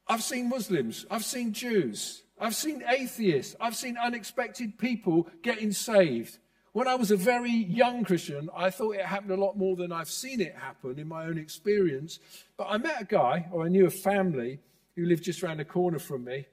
I've 0.09 0.23
seen 0.23 0.49
Muslims, 0.49 1.05
I've 1.11 1.25
seen 1.25 1.53
Jews, 1.53 2.23
I've 2.39 2.55
seen 2.55 2.85
atheists, 2.89 3.57
I've 3.61 3.77
seen 3.77 3.97
unexpected 3.97 4.79
people 4.79 5.29
getting 5.43 5.73
saved. 5.73 6.39
When 6.73 6.87
I 6.87 6.95
was 6.95 7.11
a 7.11 7.17
very 7.17 7.51
young 7.51 8.05
Christian, 8.05 8.51
I 8.55 8.69
thought 8.71 8.97
it 8.97 9.07
happened 9.07 9.31
a 9.31 9.43
lot 9.43 9.57
more 9.57 9.77
than 9.77 9.93
I've 9.93 10.11
seen 10.11 10.41
it 10.43 10.55
happen 10.55 10.99
in 10.99 11.09
my 11.09 11.25
own 11.25 11.39
experience. 11.39 12.19
But 12.59 12.67
I 12.69 12.77
met 12.77 13.01
a 13.01 13.05
guy, 13.07 13.49
or 13.51 13.65
I 13.65 13.69
knew 13.69 13.87
a 13.87 13.91
family, 13.91 14.61
who 14.95 15.07
lived 15.07 15.25
just 15.25 15.43
around 15.43 15.57
the 15.57 15.65
corner 15.65 15.99
from 15.99 16.25
me. 16.25 16.47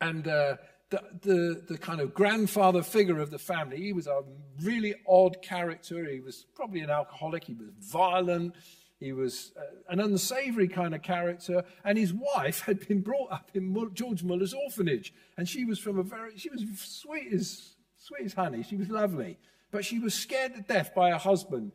And 0.00 0.28
uh, 0.28 0.56
the, 0.90 1.02
the, 1.22 1.62
the 1.70 1.78
kind 1.78 2.00
of 2.00 2.14
grandfather 2.14 2.82
figure 2.82 3.18
of 3.18 3.30
the 3.30 3.38
family, 3.38 3.78
he 3.78 3.92
was 3.92 4.06
a 4.06 4.22
really 4.62 4.94
odd 5.08 5.42
character. 5.42 6.08
He 6.08 6.20
was 6.20 6.46
probably 6.54 6.80
an 6.80 6.90
alcoholic. 6.90 7.44
He 7.44 7.54
was 7.54 7.70
violent. 7.80 8.54
He 9.02 9.12
was 9.12 9.52
uh, 9.56 9.62
an 9.88 10.00
unsavory 10.00 10.68
kind 10.68 10.94
of 10.94 11.02
character. 11.02 11.64
And 11.84 11.98
his 11.98 12.12
wife 12.12 12.60
had 12.60 12.86
been 12.86 13.00
brought 13.00 13.32
up 13.32 13.50
in 13.54 13.74
George 13.94 14.22
Muller's 14.22 14.54
orphanage. 14.54 15.12
And 15.36 15.48
she 15.48 15.64
was 15.64 15.78
from 15.78 15.98
a 15.98 16.02
very, 16.02 16.38
she 16.38 16.50
was 16.50 16.64
sweet 16.76 17.32
as 17.32 17.74
sweet 17.98 18.24
as 18.24 18.34
honey. 18.34 18.62
She 18.62 18.76
was 18.76 18.88
lovely. 18.88 19.38
But 19.70 19.84
she 19.84 19.98
was 19.98 20.14
scared 20.14 20.54
to 20.54 20.60
death 20.62 20.94
by 20.94 21.10
her 21.10 21.18
husband. 21.18 21.72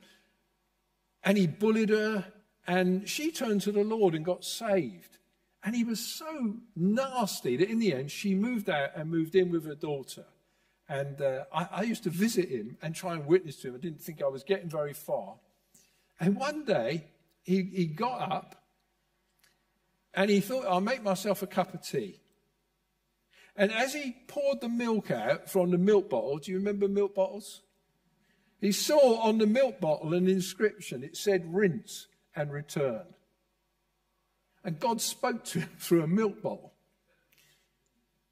And 1.23 1.37
he 1.37 1.47
bullied 1.47 1.89
her. 1.89 2.25
And 2.65 3.07
she 3.07 3.31
turned 3.31 3.61
to 3.61 3.71
the 3.71 3.83
Lord 3.83 4.15
and 4.15 4.23
got 4.23 4.43
saved. 4.43 5.17
And 5.63 5.75
he 5.75 5.83
was 5.83 5.99
so 5.99 6.55
nasty 6.75 7.57
that 7.57 7.69
in 7.69 7.79
the 7.79 7.93
end, 7.93 8.11
she 8.11 8.35
moved 8.35 8.69
out 8.69 8.91
and 8.95 9.09
moved 9.09 9.35
in 9.35 9.51
with 9.51 9.65
her 9.65 9.75
daughter. 9.75 10.25
And 10.87 11.21
uh, 11.21 11.43
I, 11.53 11.67
I 11.71 11.81
used 11.83 12.03
to 12.03 12.09
visit 12.09 12.47
him 12.47 12.77
and 12.81 12.95
try 12.95 13.13
and 13.13 13.25
witness 13.25 13.57
to 13.57 13.69
him. 13.69 13.75
I 13.75 13.79
didn't 13.79 14.01
think 14.01 14.21
I 14.21 14.27
was 14.27 14.43
getting 14.43 14.69
very 14.69 14.93
far. 14.93 15.35
And 16.19 16.35
one 16.37 16.63
day, 16.63 17.05
he, 17.47 17.63
he 17.63 17.85
got 17.85 18.29
up 18.29 18.61
and 20.13 20.29
he 20.29 20.41
thought, 20.41 20.65
I'll 20.67 20.81
make 20.81 21.01
myself 21.01 21.41
a 21.41 21.47
cup 21.47 21.73
of 21.73 21.81
tea. 21.81 22.19
And 23.55 23.71
as 23.71 23.93
he 23.93 24.17
poured 24.27 24.59
the 24.59 24.67
milk 24.67 25.09
out 25.09 25.49
from 25.49 25.71
the 25.71 25.77
milk 25.77 26.09
bottle, 26.09 26.37
do 26.39 26.51
you 26.51 26.57
remember 26.57 26.89
milk 26.89 27.15
bottles? 27.15 27.61
He 28.59 28.73
saw 28.73 29.21
on 29.21 29.37
the 29.37 29.47
milk 29.47 29.79
bottle 29.79 30.13
an 30.13 30.27
inscription. 30.27 31.03
It 31.03 31.15
said, 31.15 31.55
rinse 31.55 32.07
and 32.35 32.51
return. 32.51 33.05
And 34.65 34.77
God 34.77 34.99
spoke 34.99 35.45
to 35.45 35.61
him 35.61 35.69
through 35.79 36.03
a 36.03 36.07
milk 36.07 36.41
bottle. 36.41 36.73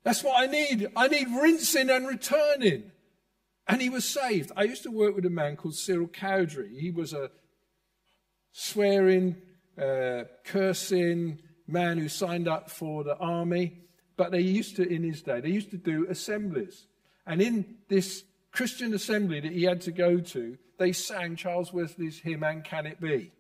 That's 0.03 0.23
what 0.23 0.43
I 0.43 0.47
need. 0.47 0.89
I 0.93 1.07
need 1.07 1.29
rinsing 1.29 1.89
and 1.89 2.05
returning. 2.05 2.91
And 3.65 3.81
he 3.81 3.89
was 3.89 4.03
saved. 4.03 4.51
I 4.57 4.63
used 4.63 4.83
to 4.83 4.91
work 4.91 5.15
with 5.15 5.25
a 5.25 5.29
man 5.29 5.55
called 5.55 5.75
Cyril 5.75 6.07
Cowdery. 6.07 6.77
He 6.77 6.91
was 6.91 7.13
a 7.13 7.31
swearing, 8.57 9.35
uh, 9.77 10.23
cursing 10.45 11.37
man 11.67 11.97
who 11.97 12.07
signed 12.07 12.47
up 12.47 12.69
for 12.69 13.03
the 13.03 13.17
army. 13.17 13.73
But 14.15 14.31
they 14.31 14.39
used 14.39 14.77
to, 14.77 14.87
in 14.87 15.03
his 15.03 15.21
day, 15.21 15.41
they 15.41 15.49
used 15.49 15.71
to 15.71 15.77
do 15.77 16.07
assemblies. 16.09 16.87
And 17.27 17.41
in 17.41 17.75
this 17.89 18.23
Christian 18.53 18.93
assembly 18.93 19.41
that 19.41 19.51
he 19.51 19.63
had 19.63 19.81
to 19.81 19.91
go 19.91 20.19
to, 20.19 20.57
they 20.77 20.93
sang 20.93 21.35
Charles 21.35 21.73
Wesley's 21.73 22.19
hymn, 22.19 22.43
And 22.43 22.63
Can 22.63 22.85
It 22.85 23.01
Be? 23.01 23.33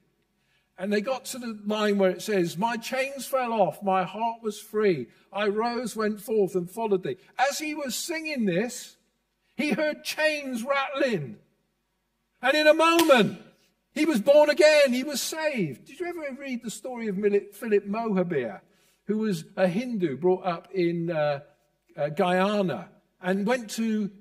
And 0.77 0.91
they 0.91 0.99
got 0.99 1.23
to 1.25 1.39
the 1.39 1.57
line 1.65 1.97
where 1.97 2.09
it 2.09 2.21
says, 2.21 2.57
My 2.57 2.75
chains 2.75 3.25
fell 3.25 3.53
off, 3.53 3.81
my 3.81 4.03
heart 4.03 4.43
was 4.43 4.59
free. 4.59 5.07
I 5.31 5.47
rose, 5.47 5.95
went 5.95 6.19
forth, 6.19 6.55
and 6.55 6.69
followed 6.69 7.03
thee. 7.03 7.15
As 7.39 7.59
he 7.59 7.73
was 7.73 7.95
singing 7.95 8.43
this, 8.43 8.97
he 9.55 9.69
heard 9.69 10.03
chains 10.03 10.61
rattling. 10.63 11.37
And 12.41 12.57
in 12.57 12.67
a 12.67 12.73
moment, 12.73 13.39
he 13.95 14.05
was 14.05 14.21
born 14.21 14.51
again. 14.51 14.93
He 14.93 15.03
was 15.03 15.21
saved. 15.21 15.85
Did 15.85 15.99
you 15.99 16.05
ever 16.05 16.37
read 16.39 16.63
the 16.63 16.69
story 16.69 17.07
of 17.07 17.15
Philip 17.15 17.87
Mohabir? 17.87 18.61
who 19.05 19.19
was 19.19 19.45
a 19.55 19.67
Hindu 19.67 20.17
brought 20.17 20.45
up 20.45 20.67
in 20.73 21.11
uh, 21.11 21.39
uh, 21.95 22.09
Guyana 22.09 22.89
and 23.21 23.45
went 23.45 23.69
to 23.71 24.11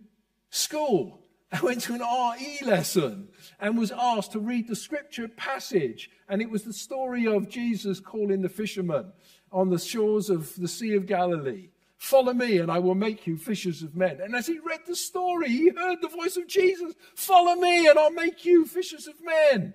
school 0.51 1.21
and 1.51 1.61
went 1.63 1.81
to 1.83 1.95
an 1.95 2.01
RE 2.01 2.67
lesson 2.67 3.29
and 3.61 3.79
was 3.79 3.93
asked 3.93 4.33
to 4.33 4.41
read 4.41 4.69
the 4.69 4.77
scripture 4.77 5.29
passage. 5.29 6.11
And 6.29 6.41
it 6.43 6.51
was 6.51 6.65
the 6.65 6.73
story 6.73 7.27
of 7.27 7.49
Jesus 7.49 8.01
calling 8.01 8.43
the 8.43 8.49
fishermen 8.49 9.13
on 9.51 9.71
the 9.71 9.79
shores 9.79 10.31
of 10.31 10.55
the 10.57 10.69
Sea 10.69 10.95
of 10.95 11.07
Galilee. 11.07 11.69
Follow 11.99 12.33
me 12.33 12.59
and 12.59 12.71
I 12.71 12.79
will 12.79 12.95
make 12.95 13.27
you 13.27 13.37
fishers 13.37 13.83
of 13.83 13.97
men. 13.97 14.21
And 14.21 14.35
as 14.35 14.47
he 14.47 14.59
read 14.59 14.81
the 14.87 14.97
story, 14.97 15.49
he 15.49 15.71
heard 15.71 16.03
the 16.03 16.09
voice 16.09 16.37
of 16.37 16.47
Jesus 16.47 16.95
Follow 17.15 17.55
me 17.55 17.87
and 17.89 17.99
I'll 17.99 18.11
make 18.11 18.45
you 18.45 18.67
fishers 18.67 19.07
of 19.07 19.15
men. 19.25 19.75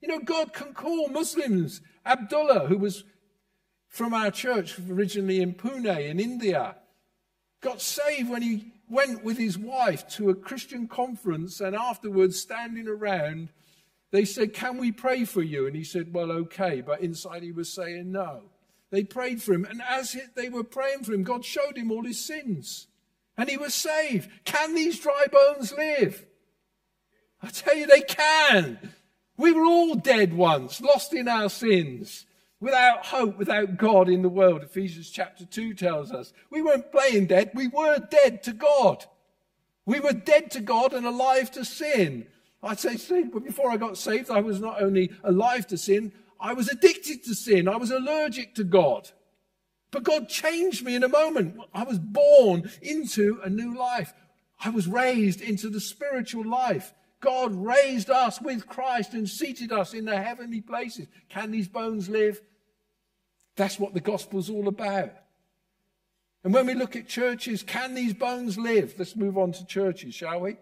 You 0.00 0.08
know, 0.08 0.18
God 0.18 0.52
can 0.52 0.74
call 0.74 1.08
Muslims. 1.08 1.80
Abdullah, 2.04 2.66
who 2.66 2.78
was 2.78 3.04
from 3.88 4.12
our 4.12 4.30
church 4.30 4.78
originally 4.90 5.40
in 5.40 5.54
Pune 5.54 6.10
in 6.10 6.20
India 6.20 6.76
got 7.62 7.80
saved 7.80 8.28
when 8.28 8.42
he 8.42 8.72
went 8.88 9.24
with 9.24 9.38
his 9.38 9.56
wife 9.58 10.06
to 10.06 10.28
a 10.30 10.34
Christian 10.34 10.86
conference 10.86 11.60
and 11.60 11.74
afterwards 11.74 12.38
standing 12.38 12.86
around 12.86 13.48
they 14.10 14.24
said 14.24 14.52
can 14.52 14.76
we 14.76 14.92
pray 14.92 15.24
for 15.24 15.42
you 15.42 15.66
and 15.66 15.74
he 15.74 15.82
said 15.82 16.12
well 16.12 16.30
okay 16.30 16.80
but 16.80 17.00
inside 17.00 17.42
he 17.42 17.52
was 17.52 17.72
saying 17.72 18.12
no 18.12 18.42
they 18.90 19.04
prayed 19.04 19.42
for 19.42 19.52
him 19.52 19.64
and 19.64 19.82
as 19.82 20.16
they 20.34 20.48
were 20.48 20.64
praying 20.64 21.04
for 21.04 21.12
him 21.12 21.22
God 21.22 21.44
showed 21.44 21.76
him 21.76 21.90
all 21.90 22.04
his 22.04 22.24
sins 22.24 22.86
and 23.36 23.48
he 23.48 23.56
was 23.56 23.74
saved 23.74 24.30
can 24.44 24.74
these 24.74 24.98
dry 24.98 25.26
bones 25.30 25.72
live 25.72 26.24
I 27.42 27.48
tell 27.48 27.76
you 27.76 27.86
they 27.86 28.02
can 28.02 28.78
we 29.36 29.52
were 29.52 29.64
all 29.64 29.94
dead 29.94 30.34
once 30.34 30.80
lost 30.80 31.12
in 31.12 31.28
our 31.28 31.48
sins 31.48 32.26
without 32.60 33.06
hope, 33.06 33.36
without 33.36 33.76
God 33.76 34.08
in 34.08 34.22
the 34.22 34.28
world. 34.28 34.62
Ephesians 34.62 35.10
chapter 35.10 35.44
2 35.44 35.74
tells 35.74 36.12
us. 36.12 36.32
We 36.50 36.62
weren't 36.62 36.92
playing 36.92 37.26
dead, 37.26 37.50
we 37.54 37.68
were 37.68 37.98
dead 37.98 38.42
to 38.44 38.52
God. 38.52 39.04
We 39.84 40.00
were 40.00 40.12
dead 40.12 40.50
to 40.52 40.60
God 40.60 40.92
and 40.92 41.06
alive 41.06 41.50
to 41.52 41.64
sin. 41.64 42.26
I'd 42.62 42.80
say, 42.80 42.96
see, 42.96 43.24
but 43.24 43.44
before 43.44 43.70
I 43.70 43.76
got 43.76 43.96
saved, 43.96 44.30
I 44.30 44.40
was 44.40 44.60
not 44.60 44.82
only 44.82 45.12
alive 45.22 45.66
to 45.68 45.78
sin, 45.78 46.12
I 46.40 46.52
was 46.52 46.68
addicted 46.68 47.24
to 47.24 47.34
sin. 47.34 47.68
I 47.68 47.76
was 47.76 47.90
allergic 47.90 48.54
to 48.56 48.64
God. 48.64 49.10
But 49.90 50.02
God 50.02 50.28
changed 50.28 50.84
me 50.84 50.94
in 50.94 51.04
a 51.04 51.08
moment. 51.08 51.58
I 51.72 51.84
was 51.84 51.98
born 51.98 52.70
into 52.82 53.40
a 53.42 53.48
new 53.48 53.76
life. 53.76 54.12
I 54.62 54.70
was 54.70 54.88
raised 54.88 55.40
into 55.40 55.68
the 55.68 55.80
spiritual 55.80 56.46
life. 56.46 56.92
God 57.20 57.54
raised 57.54 58.10
us 58.10 58.40
with 58.40 58.66
Christ 58.66 59.14
and 59.14 59.28
seated 59.28 59.72
us 59.72 59.94
in 59.94 60.04
the 60.04 60.20
heavenly 60.20 60.60
places. 60.60 61.06
Can 61.28 61.50
these 61.50 61.68
bones 61.68 62.08
live? 62.08 62.40
That's 63.56 63.78
what 63.78 63.94
the 63.94 64.00
gospel's 64.00 64.50
all 64.50 64.68
about. 64.68 65.12
And 66.44 66.52
when 66.52 66.66
we 66.66 66.74
look 66.74 66.94
at 66.94 67.08
churches, 67.08 67.62
can 67.62 67.94
these 67.94 68.14
bones 68.14 68.58
live? 68.58 68.94
Let's 68.98 69.16
move 69.16 69.38
on 69.38 69.52
to 69.52 69.66
churches, 69.66 70.14
shall 70.14 70.40
we? 70.40 70.56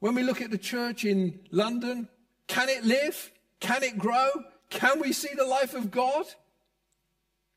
When 0.00 0.14
we 0.14 0.22
look 0.22 0.42
at 0.42 0.50
the 0.50 0.58
church 0.58 1.04
in 1.04 1.40
London, 1.50 2.08
can 2.46 2.68
it 2.68 2.84
live? 2.84 3.30
Can 3.64 3.82
it 3.82 3.96
grow? 3.96 4.28
Can 4.68 5.00
we 5.00 5.14
see 5.14 5.30
the 5.34 5.46
life 5.46 5.72
of 5.72 5.90
God? 5.90 6.26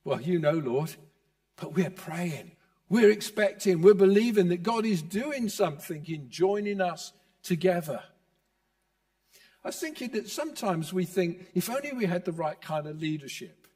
Well, 0.05 0.21
you 0.21 0.39
know, 0.39 0.53
Lord, 0.53 0.95
but 1.57 1.73
we're 1.73 1.89
praying. 1.89 2.53
We're 2.87 3.11
expecting, 3.11 3.81
we're 3.81 3.93
believing 3.93 4.47
that 4.47 4.63
God 4.63 4.85
is 4.85 5.01
doing 5.01 5.49
something 5.49 6.05
in 6.07 6.29
joining 6.29 6.79
us 6.79 7.11
together. 7.43 8.01
I 9.65 9.67
was 9.67 9.81
thinking 9.81 10.11
that 10.11 10.29
sometimes 10.29 10.93
we 10.93 11.03
think 11.03 11.47
if 11.53 11.69
only 11.69 11.91
we 11.91 12.05
had 12.05 12.23
the 12.23 12.31
right 12.31 12.61
kind 12.61 12.87
of 12.87 13.01
leadership, 13.01 13.67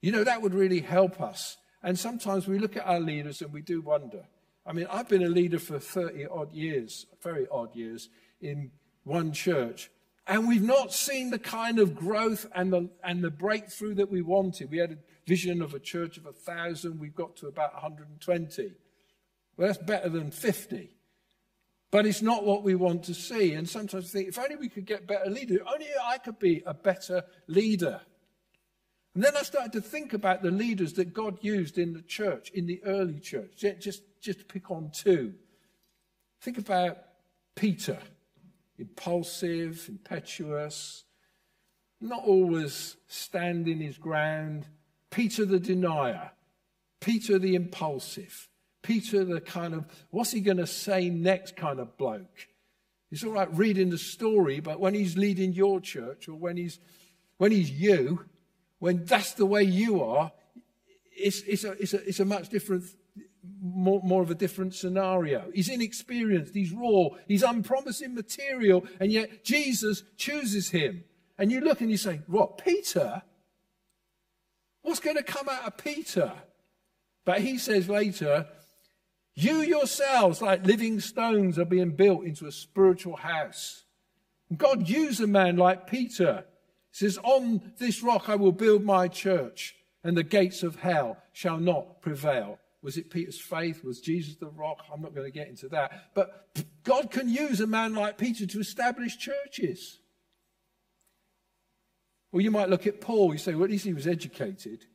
you 0.00 0.12
know, 0.12 0.22
that 0.22 0.40
would 0.40 0.54
really 0.54 0.80
help 0.80 1.20
us. 1.20 1.56
And 1.82 1.98
sometimes 1.98 2.46
we 2.46 2.60
look 2.60 2.76
at 2.76 2.86
our 2.86 3.00
leaders 3.00 3.42
and 3.42 3.52
we 3.52 3.62
do 3.62 3.80
wonder. 3.80 4.28
I 4.64 4.72
mean, 4.72 4.86
I've 4.88 5.08
been 5.08 5.24
a 5.24 5.28
leader 5.28 5.58
for 5.58 5.80
30 5.80 6.26
odd 6.26 6.52
years, 6.52 7.06
very 7.20 7.48
odd 7.50 7.74
years, 7.74 8.10
in 8.40 8.70
one 9.02 9.32
church. 9.32 9.90
And 10.28 10.46
we've 10.46 10.62
not 10.62 10.92
seen 10.92 11.30
the 11.30 11.38
kind 11.38 11.78
of 11.78 11.96
growth 11.96 12.44
and 12.54 12.70
the, 12.70 12.90
and 13.02 13.24
the 13.24 13.30
breakthrough 13.30 13.94
that 13.94 14.10
we 14.10 14.20
wanted. 14.20 14.70
We 14.70 14.76
had 14.76 14.92
a 14.92 14.98
vision 15.26 15.62
of 15.62 15.72
a 15.72 15.78
church 15.78 16.18
of 16.18 16.26
a 16.26 16.32
thousand. 16.32 17.00
We've 17.00 17.14
got 17.14 17.36
to 17.36 17.46
about 17.46 17.72
120. 17.72 18.72
Well, 19.56 19.66
that's 19.66 19.82
better 19.82 20.10
than 20.10 20.30
50. 20.30 20.90
But 21.90 22.04
it's 22.04 22.20
not 22.20 22.44
what 22.44 22.62
we 22.62 22.74
want 22.74 23.04
to 23.04 23.14
see. 23.14 23.54
And 23.54 23.66
sometimes 23.66 24.04
I 24.04 24.18
think, 24.18 24.28
if 24.28 24.38
only 24.38 24.56
we 24.56 24.68
could 24.68 24.84
get 24.84 25.06
better 25.06 25.30
leaders, 25.30 25.60
only 25.66 25.86
I 26.04 26.18
could 26.18 26.38
be 26.38 26.62
a 26.66 26.74
better 26.74 27.24
leader. 27.46 28.02
And 29.14 29.24
then 29.24 29.34
I 29.34 29.42
started 29.42 29.72
to 29.72 29.80
think 29.80 30.12
about 30.12 30.42
the 30.42 30.50
leaders 30.50 30.92
that 30.94 31.14
God 31.14 31.38
used 31.40 31.78
in 31.78 31.94
the 31.94 32.02
church, 32.02 32.50
in 32.50 32.66
the 32.66 32.82
early 32.84 33.18
church. 33.18 33.52
Just, 33.56 34.02
just 34.20 34.46
pick 34.46 34.70
on 34.70 34.90
two. 34.92 35.32
Think 36.42 36.58
about 36.58 36.98
Peter 37.56 37.98
impulsive, 38.78 39.86
impetuous, 39.88 41.04
not 42.00 42.24
always 42.24 42.96
standing 43.08 43.80
his 43.80 43.98
ground. 43.98 44.66
Peter 45.10 45.44
the 45.44 45.58
denier, 45.58 46.30
Peter 47.00 47.38
the 47.38 47.54
impulsive, 47.54 48.48
Peter 48.82 49.24
the 49.24 49.40
kind 49.40 49.74
of, 49.74 49.86
what's 50.10 50.30
he 50.30 50.40
going 50.40 50.58
to 50.58 50.66
say 50.66 51.10
next 51.10 51.56
kind 51.56 51.80
of 51.80 51.96
bloke. 51.96 52.48
It's 53.10 53.24
all 53.24 53.32
right 53.32 53.48
reading 53.52 53.90
the 53.90 53.98
story, 53.98 54.60
but 54.60 54.80
when 54.80 54.94
he's 54.94 55.16
leading 55.16 55.52
your 55.52 55.80
church 55.80 56.28
or 56.28 56.34
when 56.34 56.56
he's, 56.56 56.78
when 57.38 57.52
he's 57.52 57.70
you, 57.70 58.26
when 58.78 59.04
that's 59.04 59.32
the 59.32 59.46
way 59.46 59.62
you 59.62 60.02
are, 60.02 60.30
it's, 61.16 61.40
it's, 61.42 61.64
a, 61.64 61.72
it's, 61.72 61.94
a, 61.94 62.08
it's 62.08 62.20
a 62.20 62.24
much 62.24 62.48
different 62.48 62.84
more, 63.60 64.00
more 64.02 64.22
of 64.22 64.30
a 64.30 64.34
different 64.34 64.74
scenario. 64.74 65.50
He's 65.54 65.68
inexperienced, 65.68 66.54
he's 66.54 66.72
raw, 66.72 67.08
he's 67.26 67.42
unpromising 67.42 68.14
material, 68.14 68.84
and 69.00 69.12
yet 69.12 69.44
Jesus 69.44 70.02
chooses 70.16 70.70
him. 70.70 71.04
And 71.38 71.52
you 71.52 71.60
look 71.60 71.80
and 71.80 71.90
you 71.90 71.96
say, 71.96 72.20
What, 72.26 72.58
Peter? 72.58 73.22
What's 74.82 75.00
going 75.00 75.16
to 75.16 75.22
come 75.22 75.48
out 75.48 75.66
of 75.66 75.76
Peter? 75.76 76.32
But 77.24 77.40
he 77.40 77.58
says 77.58 77.88
later, 77.88 78.46
You 79.34 79.58
yourselves, 79.58 80.40
like 80.40 80.66
living 80.66 81.00
stones, 81.00 81.58
are 81.58 81.64
being 81.64 81.90
built 81.90 82.24
into 82.24 82.46
a 82.46 82.52
spiritual 82.52 83.16
house. 83.16 83.84
God 84.56 84.88
used 84.88 85.20
a 85.20 85.26
man 85.26 85.56
like 85.56 85.86
Peter. 85.86 86.44
He 86.90 86.96
says, 86.96 87.18
On 87.22 87.72
this 87.78 88.02
rock 88.02 88.28
I 88.28 88.36
will 88.36 88.52
build 88.52 88.82
my 88.82 89.08
church, 89.08 89.76
and 90.02 90.16
the 90.16 90.22
gates 90.22 90.62
of 90.62 90.76
hell 90.76 91.18
shall 91.32 91.58
not 91.58 92.00
prevail 92.00 92.58
was 92.88 92.96
it 92.96 93.10
Peter's 93.10 93.38
faith? 93.38 93.84
Was 93.84 94.00
Jesus 94.00 94.36
the 94.36 94.48
rock? 94.48 94.82
I'm 94.90 95.02
not 95.02 95.14
going 95.14 95.30
to 95.30 95.30
get 95.30 95.48
into 95.48 95.68
that. 95.68 96.14
But 96.14 96.48
God 96.84 97.10
can 97.10 97.28
use 97.28 97.60
a 97.60 97.66
man 97.66 97.92
like 97.92 98.16
Peter 98.16 98.46
to 98.46 98.60
establish 98.60 99.18
churches. 99.18 99.98
Well, 102.32 102.40
you 102.40 102.50
might 102.50 102.70
look 102.70 102.86
at 102.86 103.02
Paul, 103.02 103.34
you 103.34 103.38
say, 103.38 103.54
well, 103.54 103.64
at 103.64 103.70
least 103.70 103.84
he 103.84 103.92
was 103.92 104.06
educated. 104.06 104.86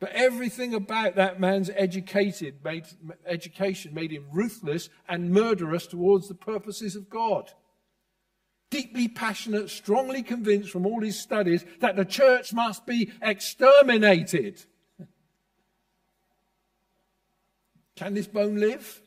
But 0.00 0.12
everything 0.12 0.74
about 0.74 1.14
that 1.14 1.40
man's 1.40 1.70
educated, 1.74 2.62
made, 2.62 2.84
education 3.24 3.94
made 3.94 4.10
him 4.10 4.26
ruthless 4.30 4.90
and 5.08 5.30
murderous 5.30 5.86
towards 5.86 6.28
the 6.28 6.34
purposes 6.34 6.94
of 6.94 7.08
God. 7.08 7.50
Deeply 8.68 9.08
passionate, 9.08 9.70
strongly 9.70 10.22
convinced 10.22 10.72
from 10.72 10.84
all 10.84 11.00
his 11.00 11.18
studies 11.18 11.64
that 11.80 11.96
the 11.96 12.04
church 12.04 12.52
must 12.52 12.84
be 12.84 13.10
exterminated. 13.22 14.66
Can 17.98 18.14
this 18.14 18.28
bone 18.28 18.54
live? 18.60 19.02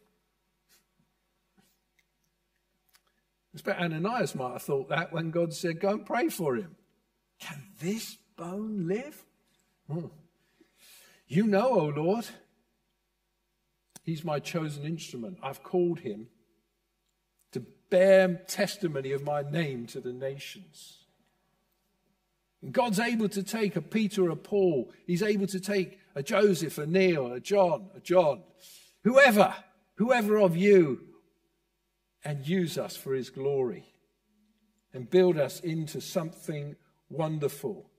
I 3.54 3.54
expect 3.54 3.80
Ananias 3.80 4.36
might 4.36 4.52
have 4.52 4.64
thought 4.64 4.90
that 4.90 5.14
when 5.14 5.32
God 5.32 5.54
said, 5.54 5.80
Go 5.80 5.92
and 5.92 6.06
pray 6.06 6.28
for 6.28 6.58
him. 6.58 6.76
Can 7.40 7.64
this 7.80 8.18
bone 8.36 8.90
live? 8.90 9.24
Hmm. 9.90 10.08
You 11.26 11.48
know, 11.48 11.70
O 11.70 11.80
oh 11.80 11.94
Lord, 11.96 12.28
he's 14.04 14.26
my 14.26 14.40
chosen 14.40 14.84
instrument. 14.84 15.38
I've 15.42 15.64
called 15.64 16.02
him 16.02 16.28
to 17.54 17.64
bear 17.90 18.42
testimony 18.46 19.14
of 19.14 19.24
my 19.24 19.42
name 19.42 19.86
to 19.88 20.02
the 20.02 20.12
nations. 20.12 20.98
And 22.62 22.74
God's 22.74 23.00
able 23.00 23.30
to 23.30 23.42
take 23.42 23.78
a 23.78 23.82
Peter, 23.82 24.30
a 24.30 24.36
Paul. 24.36 24.92
He's 25.08 25.24
able 25.24 25.48
to 25.48 25.62
take 25.62 25.98
a 26.14 26.22
Joseph, 26.22 26.78
a 26.78 26.86
Neil, 26.86 27.32
a 27.32 27.40
John, 27.40 27.90
a 27.96 28.02
John 28.02 28.42
whoever, 29.04 29.54
whoever 29.96 30.38
of 30.38 30.56
you, 30.56 31.02
and 32.24 32.48
use 32.48 32.78
us 32.78 32.96
for 32.96 33.14
his 33.14 33.30
glory 33.30 33.86
and 34.94 35.10
build 35.10 35.38
us 35.38 35.60
into 35.62 36.02
something 36.02 36.76
wonderful. 37.10 37.90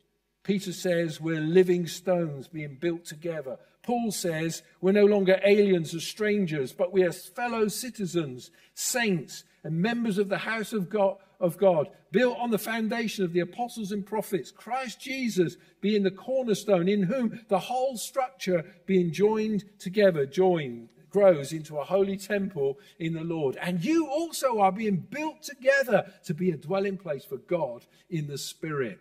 Peter 0.43 0.73
says 0.73 1.21
we're 1.21 1.41
living 1.41 1.87
stones 1.87 2.49
being 2.49 2.77
built 2.81 3.05
together. 3.05 3.59
Paul 3.83 4.11
says 4.13 4.63
we're 4.81 4.93
no 4.93 5.07
longer 5.07 5.41
aliens 5.45 5.95
or 5.95 6.01
strangers, 6.01 6.73
but 6.73 6.93
we 6.93 7.03
are 7.03 7.13
fellow 7.13 7.69
citizens, 7.69 8.51
saints, 8.75 9.45
and 9.65 9.81
members 9.81 10.19
of 10.19 10.29
the 10.29 10.39
house 10.39 10.73
of 10.73 10.89
God, 10.89 11.17
of 11.43 11.59
God, 11.59 11.89
built 12.13 12.39
on 12.39 12.51
the 12.51 12.59
foundation 12.59 13.25
of 13.25 13.33
the 13.33 13.41
apostles 13.41 13.93
and 13.93 14.07
prophets, 14.07 14.51
Christ 14.51 15.01
Jesus 15.01 15.57
being 15.81 16.05
the 16.05 16.11
cornerstone, 16.11 16.89
in 16.89 17.03
whom 17.03 17.41
the 17.49 17.59
whole 17.59 17.99
structure 17.99 18.65
being 18.87 19.13
joined 19.13 19.65
together, 19.79 20.25
joined, 20.25 20.89
grows 21.11 21.53
into 21.53 21.79
a 21.79 21.85
holy 21.85 22.17
temple 22.17 22.79
in 22.99 23.13
the 23.13 23.25
Lord. 23.25 23.59
And 23.61 23.85
you 23.85 24.07
also 24.09 24.61
are 24.61 24.73
being 24.73 24.97
built 25.11 25.43
together 25.43 26.11
to 26.25 26.33
be 26.33 26.51
a 26.51 26.57
dwelling 26.57 26.97
place 26.97 27.25
for 27.25 27.37
God 27.37 27.85
in 28.09 28.29
the 28.29 28.39
Spirit. 28.39 28.99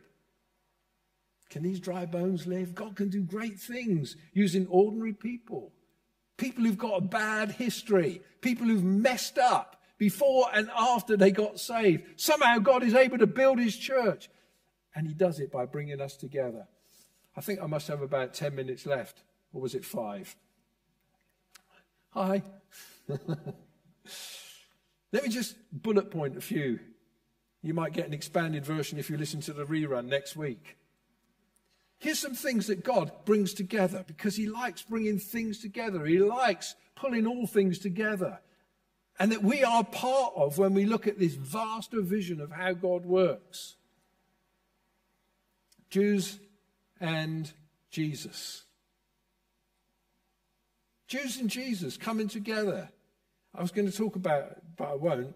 Can 1.49 1.63
these 1.63 1.79
dry 1.79 2.05
bones 2.05 2.47
live? 2.47 2.73
God 2.73 2.95
can 2.95 3.09
do 3.09 3.21
great 3.21 3.59
things 3.59 4.15
using 4.33 4.67
ordinary 4.67 5.13
people. 5.13 5.71
People 6.37 6.63
who've 6.63 6.77
got 6.77 6.97
a 6.97 7.01
bad 7.01 7.51
history, 7.51 8.21
people 8.41 8.67
who've 8.67 8.83
messed 8.83 9.37
up, 9.37 9.80
before 10.01 10.47
and 10.51 10.67
after 10.75 11.15
they 11.15 11.29
got 11.29 11.59
saved. 11.59 12.19
Somehow 12.19 12.57
God 12.57 12.81
is 12.81 12.95
able 12.95 13.19
to 13.19 13.27
build 13.27 13.59
his 13.59 13.77
church. 13.77 14.31
And 14.95 15.05
he 15.05 15.13
does 15.13 15.39
it 15.39 15.51
by 15.51 15.67
bringing 15.67 16.01
us 16.01 16.17
together. 16.17 16.65
I 17.37 17.41
think 17.41 17.61
I 17.61 17.67
must 17.67 17.87
have 17.87 18.01
about 18.01 18.33
10 18.33 18.55
minutes 18.55 18.87
left. 18.87 19.21
Or 19.53 19.61
was 19.61 19.75
it 19.75 19.85
five? 19.85 20.35
Hi. 22.09 22.41
Let 25.11 25.21
me 25.21 25.29
just 25.29 25.55
bullet 25.71 26.09
point 26.09 26.35
a 26.35 26.41
few. 26.41 26.79
You 27.61 27.75
might 27.75 27.93
get 27.93 28.07
an 28.07 28.13
expanded 28.15 28.65
version 28.65 28.97
if 28.97 29.07
you 29.07 29.17
listen 29.17 29.39
to 29.41 29.53
the 29.53 29.65
rerun 29.65 30.07
next 30.07 30.35
week. 30.35 30.77
Here's 31.99 32.17
some 32.17 32.33
things 32.33 32.65
that 32.65 32.83
God 32.83 33.11
brings 33.25 33.53
together 33.53 34.03
because 34.07 34.35
He 34.35 34.47
likes 34.47 34.81
bringing 34.81 35.19
things 35.19 35.59
together. 35.59 36.03
He 36.05 36.17
likes 36.17 36.73
pulling 36.95 37.27
all 37.27 37.45
things 37.45 37.77
together 37.77 38.39
and 39.21 39.31
that 39.31 39.43
we 39.43 39.63
are 39.63 39.83
part 39.83 40.33
of 40.35 40.57
when 40.57 40.73
we 40.73 40.83
look 40.83 41.05
at 41.05 41.19
this 41.19 41.35
vaster 41.35 42.01
vision 42.01 42.41
of 42.41 42.49
how 42.49 42.73
God 42.73 43.05
works. 43.05 43.75
Jews 45.91 46.39
and 46.99 47.51
Jesus. 47.91 48.63
Jews 51.07 51.37
and 51.37 51.51
Jesus 51.51 51.97
coming 51.97 52.29
together. 52.29 52.89
I 53.53 53.61
was 53.61 53.69
going 53.69 53.87
to 53.87 53.95
talk 53.95 54.15
about, 54.15 54.55
but 54.75 54.89
I 54.89 54.95
won't, 54.95 55.35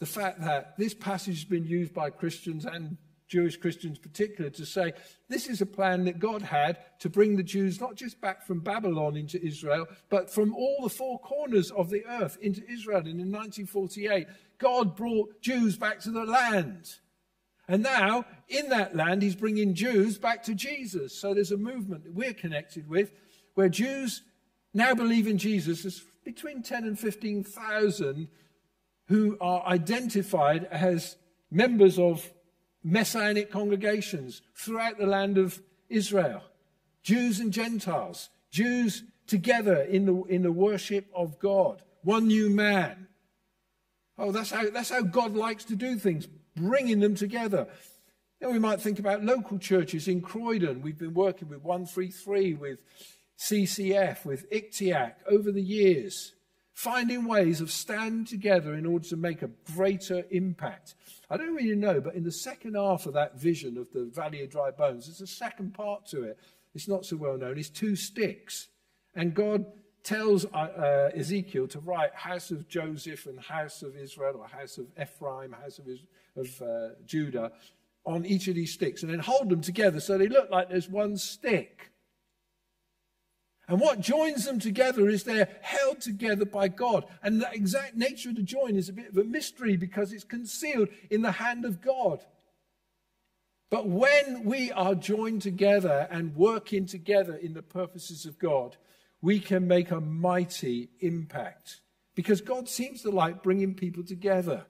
the 0.00 0.06
fact 0.06 0.42
that 0.42 0.76
this 0.76 0.92
passage 0.92 1.36
has 1.36 1.44
been 1.44 1.64
used 1.64 1.94
by 1.94 2.10
Christians 2.10 2.66
and 2.66 2.98
Jewish 3.34 3.56
Christians 3.56 3.98
particular, 3.98 4.48
to 4.50 4.64
say 4.64 4.92
this 5.28 5.48
is 5.48 5.60
a 5.60 5.66
plan 5.66 6.04
that 6.04 6.20
God 6.20 6.40
had 6.40 6.78
to 7.00 7.10
bring 7.10 7.34
the 7.34 7.42
Jews 7.42 7.80
not 7.80 7.96
just 7.96 8.20
back 8.20 8.46
from 8.46 8.60
Babylon 8.60 9.16
into 9.16 9.44
Israel, 9.44 9.88
but 10.08 10.30
from 10.30 10.54
all 10.54 10.78
the 10.84 10.88
four 10.88 11.18
corners 11.18 11.72
of 11.72 11.90
the 11.90 12.06
earth 12.06 12.38
into 12.40 12.62
Israel. 12.70 12.98
And 12.98 13.20
in 13.20 13.32
1948, 13.32 14.28
God 14.58 14.94
brought 14.94 15.42
Jews 15.42 15.76
back 15.76 15.98
to 16.02 16.12
the 16.12 16.24
land. 16.24 16.94
And 17.66 17.82
now, 17.82 18.24
in 18.48 18.68
that 18.68 18.94
land, 18.94 19.22
he's 19.22 19.34
bringing 19.34 19.74
Jews 19.74 20.16
back 20.16 20.44
to 20.44 20.54
Jesus. 20.54 21.12
So 21.12 21.34
there's 21.34 21.50
a 21.50 21.56
movement 21.56 22.04
that 22.04 22.14
we're 22.14 22.34
connected 22.34 22.88
with 22.88 23.10
where 23.54 23.68
Jews 23.68 24.22
now 24.72 24.94
believe 24.94 25.26
in 25.26 25.38
Jesus. 25.38 25.82
There's 25.82 26.04
between 26.24 26.62
10 26.62 26.84
and 26.84 26.96
15,000 26.96 28.28
who 29.08 29.36
are 29.40 29.66
identified 29.66 30.68
as 30.70 31.16
members 31.50 31.98
of 31.98 32.30
messianic 32.84 33.50
congregations 33.50 34.42
throughout 34.54 34.98
the 34.98 35.06
land 35.06 35.38
of 35.38 35.60
Israel, 35.88 36.42
Jews 37.02 37.40
and 37.40 37.52
Gentiles, 37.52 38.28
Jews 38.50 39.02
together 39.26 39.82
in 39.82 40.04
the, 40.04 40.22
in 40.24 40.42
the 40.42 40.52
worship 40.52 41.06
of 41.14 41.38
God, 41.38 41.82
one 42.02 42.28
new 42.28 42.50
man. 42.50 43.08
Oh, 44.18 44.30
that's 44.30 44.50
how, 44.50 44.68
that's 44.70 44.90
how 44.90 45.02
God 45.02 45.34
likes 45.34 45.64
to 45.64 45.76
do 45.76 45.96
things, 45.96 46.28
bringing 46.54 47.00
them 47.00 47.14
together. 47.14 47.66
Then 48.40 48.52
we 48.52 48.58
might 48.58 48.80
think 48.80 48.98
about 48.98 49.24
local 49.24 49.58
churches 49.58 50.06
in 50.06 50.20
Croydon. 50.20 50.82
We've 50.82 50.98
been 50.98 51.14
working 51.14 51.48
with 51.48 51.62
133, 51.62 52.54
with 52.54 52.78
CCF, 53.38 54.24
with 54.24 54.50
ICTIAC 54.50 55.14
over 55.28 55.50
the 55.50 55.62
years. 55.62 56.33
Finding 56.74 57.24
ways 57.24 57.60
of 57.60 57.70
standing 57.70 58.24
together 58.24 58.74
in 58.74 58.84
order 58.84 59.08
to 59.08 59.16
make 59.16 59.42
a 59.42 59.50
greater 59.74 60.24
impact. 60.30 60.96
I 61.30 61.36
don't 61.36 61.54
really 61.54 61.76
know, 61.76 62.00
but 62.00 62.14
in 62.14 62.24
the 62.24 62.32
second 62.32 62.74
half 62.74 63.06
of 63.06 63.14
that 63.14 63.38
vision 63.38 63.78
of 63.78 63.90
the 63.92 64.10
Valley 64.12 64.42
of 64.42 64.50
Dry 64.50 64.70
Bones, 64.72 65.06
there's 65.06 65.20
a 65.20 65.26
second 65.26 65.72
part 65.72 66.06
to 66.06 66.24
it. 66.24 66.38
It's 66.74 66.88
not 66.88 67.06
so 67.06 67.16
well 67.16 67.38
known. 67.38 67.56
It's 67.56 67.70
two 67.70 67.94
sticks. 67.94 68.68
And 69.14 69.32
God 69.32 69.64
tells 70.02 70.44
uh, 70.46 70.48
uh, 70.48 71.10
Ezekiel 71.16 71.68
to 71.68 71.78
write 71.80 72.12
House 72.14 72.50
of 72.50 72.68
Joseph 72.68 73.26
and 73.26 73.40
House 73.40 73.82
of 73.82 73.96
Israel, 73.96 74.34
or 74.38 74.46
House 74.46 74.76
of 74.76 74.86
Ephraim, 75.00 75.52
House 75.52 75.78
of, 75.78 75.86
of 76.36 76.62
uh, 76.62 76.94
Judah, 77.06 77.52
on 78.04 78.26
each 78.26 78.48
of 78.48 78.56
these 78.56 78.74
sticks, 78.74 79.02
and 79.02 79.12
then 79.12 79.20
hold 79.20 79.48
them 79.48 79.62
together 79.62 80.00
so 80.00 80.18
they 80.18 80.28
look 80.28 80.50
like 80.50 80.68
there's 80.68 80.90
one 80.90 81.16
stick. 81.16 81.90
And 83.66 83.80
what 83.80 84.00
joins 84.00 84.44
them 84.44 84.58
together 84.58 85.08
is 85.08 85.24
they're 85.24 85.48
held 85.62 86.00
together 86.00 86.44
by 86.44 86.68
God. 86.68 87.06
And 87.22 87.40
the 87.40 87.50
exact 87.50 87.96
nature 87.96 88.28
of 88.28 88.36
the 88.36 88.42
join 88.42 88.76
is 88.76 88.88
a 88.88 88.92
bit 88.92 89.08
of 89.08 89.16
a 89.16 89.24
mystery 89.24 89.76
because 89.76 90.12
it's 90.12 90.24
concealed 90.24 90.88
in 91.10 91.22
the 91.22 91.32
hand 91.32 91.64
of 91.64 91.80
God. 91.80 92.24
But 93.70 93.88
when 93.88 94.44
we 94.44 94.70
are 94.70 94.94
joined 94.94 95.42
together 95.42 96.06
and 96.10 96.36
working 96.36 96.86
together 96.86 97.34
in 97.34 97.54
the 97.54 97.62
purposes 97.62 98.26
of 98.26 98.38
God, 98.38 98.76
we 99.22 99.40
can 99.40 99.66
make 99.66 99.90
a 99.90 100.00
mighty 100.00 100.90
impact 101.00 101.80
because 102.14 102.42
God 102.42 102.68
seems 102.68 103.02
to 103.02 103.10
like 103.10 103.42
bringing 103.42 103.74
people 103.74 104.04
together. 104.04 104.66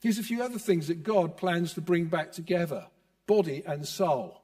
Here's 0.00 0.18
a 0.18 0.22
few 0.22 0.42
other 0.42 0.58
things 0.58 0.88
that 0.88 1.02
God 1.02 1.36
plans 1.36 1.74
to 1.74 1.80
bring 1.80 2.06
back 2.06 2.32
together 2.32 2.86
body 3.26 3.62
and 3.66 3.86
soul. 3.86 4.41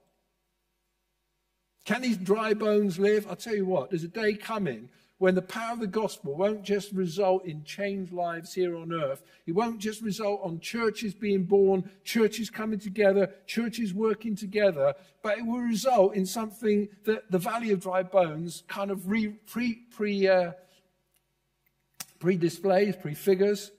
Can 1.89 2.03
these 2.03 2.19
dry 2.19 2.53
bones 2.53 2.99
live? 2.99 3.27
I'll 3.27 3.35
tell 3.35 3.57
you 3.57 3.65
what, 3.65 3.89
there's 3.89 4.05
a 4.05 4.09
day 4.09 4.35
coming 4.35 4.91
when 5.17 5.35
the 5.35 5.41
power 5.41 5.73
of 5.73 5.81
the 5.81 5.87
gospel 5.87 6.35
won't 6.35 6.63
just 6.63 6.93
result 6.93 7.47
in 7.47 7.65
changed 7.65 8.13
lives 8.13 8.53
here 8.53 8.77
on 8.77 8.93
earth. 8.93 9.23
It 9.47 9.53
won't 9.53 9.79
just 9.79 10.03
result 10.03 10.43
on 10.45 10.61
churches 10.61 11.15
being 11.15 11.45
born, 11.45 11.91
churches 12.05 12.51
coming 12.51 12.79
together, 12.79 13.33
churches 13.47 13.95
working 13.95 14.37
together, 14.37 14.93
but 15.23 15.39
it 15.39 15.47
will 15.47 15.61
result 15.61 16.15
in 16.15 16.27
something 16.27 16.91
that 17.05 17.31
the 17.31 17.39
Valley 17.39 17.71
of 17.71 17.81
Dry 17.81 18.03
Bones 18.03 18.65
kind 18.69 18.91
of 18.91 19.09
re, 19.09 19.29
pre, 19.29 19.77
pre, 19.91 20.29
uh, 20.29 20.53
pre-displays, 22.19 22.97
prefigures. 22.97 23.71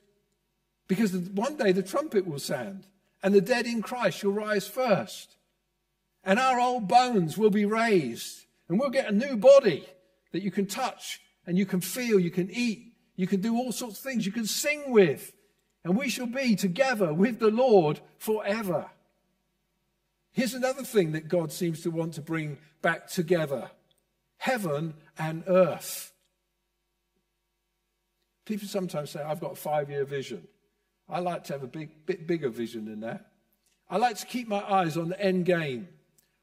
Because 0.87 1.13
one 1.13 1.57
day 1.57 1.73
the 1.73 1.83
trumpet 1.83 2.25
will 2.25 2.39
sound 2.39 2.87
and 3.21 3.35
the 3.35 3.39
dead 3.39 3.67
in 3.67 3.83
Christ 3.83 4.17
shall 4.17 4.31
rise 4.31 4.67
first. 4.67 5.35
And 6.23 6.39
our 6.39 6.59
old 6.59 6.87
bones 6.87 7.37
will 7.37 7.49
be 7.49 7.65
raised 7.65 8.45
and 8.67 8.79
we'll 8.79 8.89
get 8.89 9.09
a 9.09 9.11
new 9.11 9.35
body 9.37 9.85
that 10.31 10.43
you 10.43 10.51
can 10.51 10.65
touch 10.65 11.21
and 11.45 11.57
you 11.57 11.65
can 11.65 11.81
feel, 11.81 12.19
you 12.19 12.31
can 12.31 12.49
eat, 12.51 12.93
you 13.15 13.27
can 13.27 13.41
do 13.41 13.55
all 13.55 13.71
sorts 13.71 13.97
of 13.97 14.03
things, 14.03 14.25
you 14.25 14.31
can 14.31 14.45
sing 14.45 14.91
with. 14.91 15.33
And 15.83 15.97
we 15.97 16.09
shall 16.09 16.27
be 16.27 16.55
together 16.55 17.13
with 17.13 17.39
the 17.39 17.49
Lord 17.49 18.01
forever. 18.17 18.89
Here's 20.31 20.53
another 20.53 20.83
thing 20.83 21.13
that 21.13 21.27
God 21.27 21.51
seems 21.51 21.81
to 21.81 21.91
want 21.91 22.13
to 22.13 22.21
bring 22.21 22.57
back 22.81 23.07
together 23.07 23.71
heaven 24.37 24.93
and 25.17 25.43
earth. 25.47 26.11
People 28.45 28.67
sometimes 28.67 29.11
say, 29.11 29.21
I've 29.21 29.39
got 29.39 29.53
a 29.53 29.55
five 29.55 29.89
year 29.89 30.05
vision. 30.05 30.47
I 31.07 31.19
like 31.19 31.43
to 31.45 31.53
have 31.53 31.63
a 31.63 31.67
big, 31.67 32.05
bit 32.05 32.27
bigger 32.27 32.49
vision 32.49 32.85
than 32.85 33.01
that. 33.01 33.31
I 33.89 33.97
like 33.97 34.17
to 34.17 34.25
keep 34.25 34.47
my 34.47 34.61
eyes 34.61 34.97
on 34.97 35.09
the 35.09 35.19
end 35.19 35.45
game. 35.45 35.87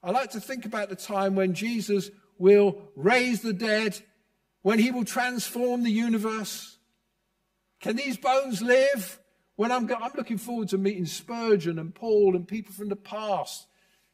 I 0.06 0.12
like 0.12 0.30
to 0.30 0.40
think 0.40 0.66
about 0.66 0.88
the 0.88 0.94
time 0.94 1.34
when 1.34 1.52
Jesus 1.52 2.12
will 2.38 2.78
raise 2.94 3.40
the 3.40 3.52
dead, 3.52 4.00
when 4.62 4.78
he 4.78 4.92
will 4.92 5.04
transform 5.04 5.82
the 5.82 5.90
universe. 5.90 6.78
Can 7.80 7.96
these 7.96 8.16
bones 8.16 8.62
live? 8.62 9.18
When 9.56 9.72
I'm, 9.72 9.92
I'm 9.92 10.12
looking 10.16 10.38
forward 10.38 10.68
to 10.68 10.78
meeting 10.78 11.06
Spurgeon 11.06 11.80
and 11.80 11.92
Paul 11.92 12.36
and 12.36 12.46
people 12.46 12.72
from 12.72 12.88
the 12.88 12.94
past, 12.94 13.66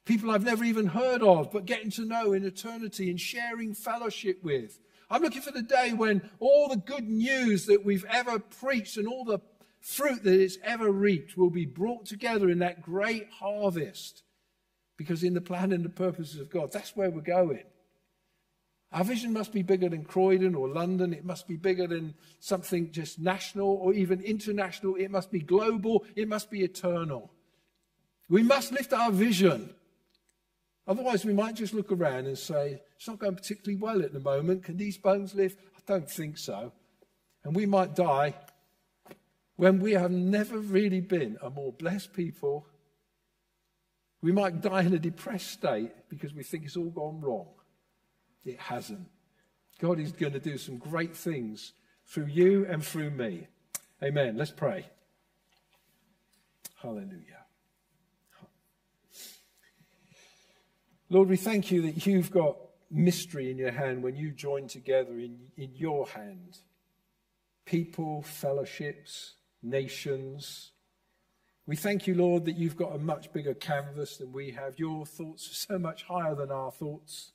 people 0.06 0.30
I've 0.30 0.46
never 0.46 0.64
even 0.64 0.86
heard 0.86 1.22
of, 1.22 1.52
but 1.52 1.66
getting 1.66 1.90
to 1.90 2.06
know 2.06 2.32
in 2.32 2.42
eternity 2.42 3.10
and 3.10 3.20
sharing 3.20 3.74
fellowship 3.74 4.42
with. 4.42 4.80
I'm 5.10 5.20
looking 5.20 5.42
for 5.42 5.52
the 5.52 5.60
day 5.60 5.92
when 5.92 6.30
all 6.38 6.70
the 6.70 6.76
good 6.76 7.06
news 7.06 7.66
that 7.66 7.84
we've 7.84 8.06
ever 8.08 8.38
preached 8.38 8.96
and 8.96 9.06
all 9.06 9.26
the 9.26 9.40
fruit 9.80 10.24
that 10.24 10.40
it's 10.40 10.56
ever 10.64 10.90
reaped 10.90 11.36
will 11.36 11.50
be 11.50 11.66
brought 11.66 12.06
together 12.06 12.48
in 12.48 12.60
that 12.60 12.80
great 12.80 13.28
harvest. 13.28 14.22
Because 15.02 15.24
in 15.24 15.34
the 15.34 15.40
plan 15.40 15.72
and 15.72 15.84
the 15.84 15.88
purposes 15.88 16.40
of 16.40 16.48
God, 16.48 16.70
that's 16.70 16.94
where 16.94 17.10
we're 17.10 17.22
going. 17.22 17.64
Our 18.92 19.02
vision 19.02 19.32
must 19.32 19.52
be 19.52 19.62
bigger 19.62 19.88
than 19.88 20.04
Croydon 20.04 20.54
or 20.54 20.68
London. 20.68 21.12
It 21.12 21.24
must 21.24 21.48
be 21.48 21.56
bigger 21.56 21.86
than 21.88 22.14
something 22.38 22.92
just 22.92 23.18
national 23.18 23.68
or 23.68 23.94
even 23.94 24.20
international. 24.20 24.94
It 24.94 25.10
must 25.10 25.32
be 25.32 25.40
global. 25.40 26.04
It 26.14 26.28
must 26.28 26.50
be 26.50 26.62
eternal. 26.62 27.32
We 28.28 28.42
must 28.42 28.70
lift 28.70 28.92
our 28.92 29.10
vision. 29.10 29.74
Otherwise, 30.86 31.24
we 31.24 31.32
might 31.32 31.56
just 31.56 31.74
look 31.74 31.90
around 31.90 32.26
and 32.26 32.38
say, 32.38 32.80
it's 32.96 33.08
not 33.08 33.18
going 33.18 33.34
particularly 33.34 33.80
well 33.80 34.02
at 34.02 34.12
the 34.12 34.20
moment. 34.20 34.64
Can 34.64 34.76
these 34.76 34.98
bones 34.98 35.34
live? 35.34 35.56
I 35.76 35.80
don't 35.86 36.08
think 36.10 36.38
so. 36.38 36.72
And 37.44 37.56
we 37.56 37.66
might 37.66 37.96
die 37.96 38.34
when 39.56 39.80
we 39.80 39.92
have 39.92 40.10
never 40.10 40.58
really 40.58 41.00
been 41.00 41.38
a 41.42 41.50
more 41.50 41.72
blessed 41.72 42.12
people. 42.12 42.66
We 44.22 44.32
might 44.32 44.60
die 44.60 44.82
in 44.82 44.94
a 44.94 44.98
depressed 44.98 45.50
state 45.50 45.90
because 46.08 46.32
we 46.32 46.44
think 46.44 46.64
it's 46.64 46.76
all 46.76 46.90
gone 46.90 47.20
wrong. 47.20 47.48
It 48.44 48.58
hasn't. 48.58 49.08
God 49.80 49.98
is 49.98 50.12
going 50.12 50.32
to 50.32 50.40
do 50.40 50.56
some 50.58 50.78
great 50.78 51.16
things 51.16 51.72
through 52.06 52.26
you 52.26 52.66
and 52.66 52.84
through 52.84 53.10
me. 53.10 53.48
Amen. 54.02 54.36
Let's 54.36 54.50
pray. 54.50 54.86
Hallelujah. 56.80 57.44
Lord, 61.08 61.28
we 61.28 61.36
thank 61.36 61.70
you 61.70 61.82
that 61.82 62.06
you've 62.06 62.30
got 62.30 62.56
mystery 62.90 63.50
in 63.50 63.58
your 63.58 63.70
hand 63.70 64.02
when 64.02 64.16
you 64.16 64.30
join 64.30 64.66
together 64.66 65.12
in, 65.12 65.38
in 65.56 65.74
your 65.74 66.06
hand. 66.08 66.58
People, 67.64 68.22
fellowships, 68.22 69.34
nations. 69.62 70.71
We 71.66 71.76
thank 71.76 72.06
you, 72.06 72.14
Lord, 72.14 72.44
that 72.46 72.56
you've 72.56 72.76
got 72.76 72.94
a 72.94 72.98
much 72.98 73.32
bigger 73.32 73.54
canvas 73.54 74.16
than 74.16 74.32
we 74.32 74.50
have. 74.50 74.78
Your 74.78 75.06
thoughts 75.06 75.50
are 75.50 75.54
so 75.54 75.78
much 75.78 76.02
higher 76.04 76.34
than 76.34 76.50
our 76.50 76.72
thoughts. 76.72 77.32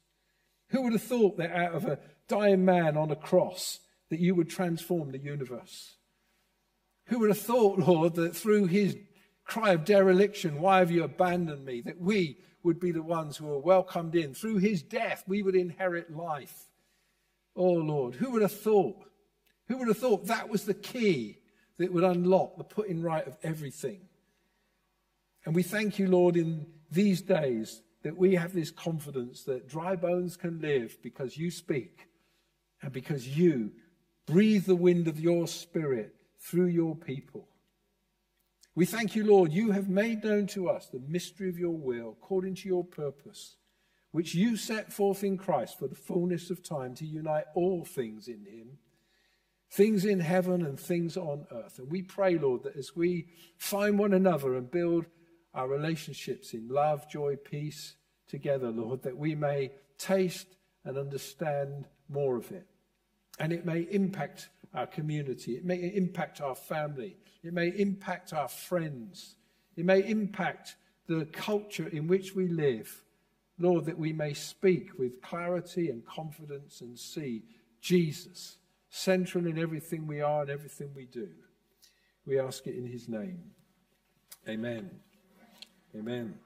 Who 0.70 0.82
would 0.82 0.94
have 0.94 1.04
thought 1.04 1.38
that 1.38 1.52
out 1.52 1.74
of 1.74 1.86
a 1.86 2.00
dying 2.28 2.66
man 2.66 2.98
on 2.98 3.10
a 3.10 3.16
cross 3.16 3.80
that 4.10 4.20
you 4.20 4.36
would 4.36 4.50
transform 4.50 5.12
the 5.12 5.18
universe? 5.18 5.96
Who 7.06 7.20
would 7.20 7.30
have 7.30 7.40
thought, 7.40 7.80
Lord, 7.80 8.16
that 8.16 8.36
through 8.36 8.66
his 8.66 8.98
cry 9.46 9.72
of 9.72 9.86
dereliction, 9.86 10.60
why 10.60 10.80
have 10.80 10.92
you 10.92 11.04
abandoned 11.04 11.66
me, 11.66 11.80
that 11.82 12.02
we 12.02 12.38
would 12.64 12.80
be 12.80 12.92
the 12.92 13.02
ones 13.02 13.38
who 13.38 13.50
are 13.50 13.60
welcomed 13.60 14.14
in. 14.14 14.34
Through 14.34 14.58
his 14.58 14.84
death, 14.84 15.24
we 15.26 15.42
would 15.42 15.56
inherit 15.56 16.16
life. 16.16 16.66
Oh, 17.56 17.72
Lord, 17.72 18.16
who 18.16 18.32
would 18.32 18.42
have 18.42 18.52
thought? 18.52 19.06
Who 19.68 19.78
would 19.78 19.88
have 19.88 19.98
thought 19.98 20.28
that 20.28 20.50
was 20.50 20.66
the 20.66 20.74
key 20.74 21.40
that 21.78 21.94
would 21.94 22.04
unlock 22.04 22.58
the 22.58 22.64
putting 22.64 23.02
right 23.02 23.26
of 23.26 23.38
everything. 23.42 24.02
And 25.48 25.56
we 25.56 25.64
thank 25.64 25.98
you, 25.98 26.10
Lord, 26.10 26.36
in 26.36 26.66
these 26.92 27.22
days 27.22 27.82
that 28.04 28.18
we 28.18 28.36
have 28.36 28.52
this 28.52 28.70
confidence 28.70 29.44
that 29.44 29.70
dry 29.70 29.96
bones 29.96 30.36
can 30.36 30.60
live 30.60 30.98
because 31.02 31.38
you 31.38 31.52
speak 31.52 32.10
and 32.82 32.92
because 32.92 33.30
you 33.30 33.72
breathe 34.26 34.66
the 34.66 34.76
wind 34.76 35.08
of 35.08 35.22
your 35.22 35.48
spirit 35.48 36.14
through 36.38 36.66
your 36.66 36.98
people. 36.98 37.48
We 38.76 38.86
thank 38.86 39.16
you, 39.16 39.24
Lord, 39.26 39.54
you 39.54 39.72
have 39.72 39.88
made 39.88 40.26
known 40.26 40.48
to 40.48 40.68
us 40.68 40.88
the 40.88 41.00
mystery 41.08 41.48
of 41.48 41.58
your 41.58 41.78
will 41.78 42.18
according 42.22 42.56
to 42.56 42.68
your 42.68 42.84
purpose, 42.84 43.56
which 44.12 44.36
you 44.36 44.58
set 44.58 44.92
forth 44.92 45.24
in 45.24 45.38
Christ 45.38 45.80
for 45.80 45.88
the 45.88 45.96
fullness 45.96 46.50
of 46.50 46.62
time 46.62 46.94
to 46.96 47.06
unite 47.06 47.46
all 47.56 47.86
things 47.86 48.28
in 48.28 48.46
him 48.46 48.80
things 49.72 50.06
in 50.06 50.20
heaven 50.20 50.66
and 50.66 50.80
things 50.80 51.18
on 51.18 51.46
earth. 51.52 51.80
And 51.80 51.92
we 51.92 52.02
pray, 52.02 52.38
Lord, 52.38 52.64
that 52.64 52.78
as 52.78 52.96
we 52.96 53.28
find 53.58 54.00
one 54.00 54.14
another 54.14 54.56
and 54.56 54.70
build 54.70 55.06
our 55.54 55.68
relationships 55.68 56.54
in 56.54 56.68
love, 56.68 57.10
joy, 57.10 57.36
peace 57.36 57.96
together, 58.28 58.70
Lord, 58.70 59.04
that 59.04 59.18
we 59.18 59.36
may 59.36 59.72
taste 59.98 60.48
and 60.84 60.98
understand 60.98 61.86
more 62.10 62.38
of 62.38 62.52
it. 62.52 62.68
And 63.40 63.54
it 63.54 63.66
may 63.66 63.82
impact 63.82 64.50
our 64.74 64.88
community, 64.88 65.54
it 65.54 65.66
may 65.66 65.78
impact 65.96 66.42
our 66.42 66.56
family, 66.56 67.18
it 67.44 67.54
may 67.54 67.70
impact 67.70 68.34
our 68.34 68.48
friends, 68.48 69.36
it 69.76 69.86
may 69.86 70.08
impact 70.08 70.76
the 71.08 71.26
culture 71.32 71.88
in 71.88 72.08
which 72.08 72.36
we 72.36 72.48
live. 72.48 73.04
Lord, 73.60 73.86
that 73.86 73.98
we 73.98 74.14
may 74.14 74.34
speak 74.34 75.00
with 75.00 75.22
clarity 75.22 75.90
and 75.90 76.06
confidence 76.06 76.82
and 76.82 76.98
see 76.98 77.44
Jesus 77.82 78.58
central 78.90 79.46
in 79.48 79.58
everything 79.58 80.08
we 80.08 80.22
are 80.22 80.42
and 80.42 80.50
everything 80.50 80.92
we 80.96 81.06
do. 81.06 81.30
We 82.26 82.40
ask 82.40 82.68
it 82.68 82.76
in 82.76 82.86
his 82.86 83.08
name. 83.08 83.40
Amen. 84.48 84.90
Amen. 85.96 86.40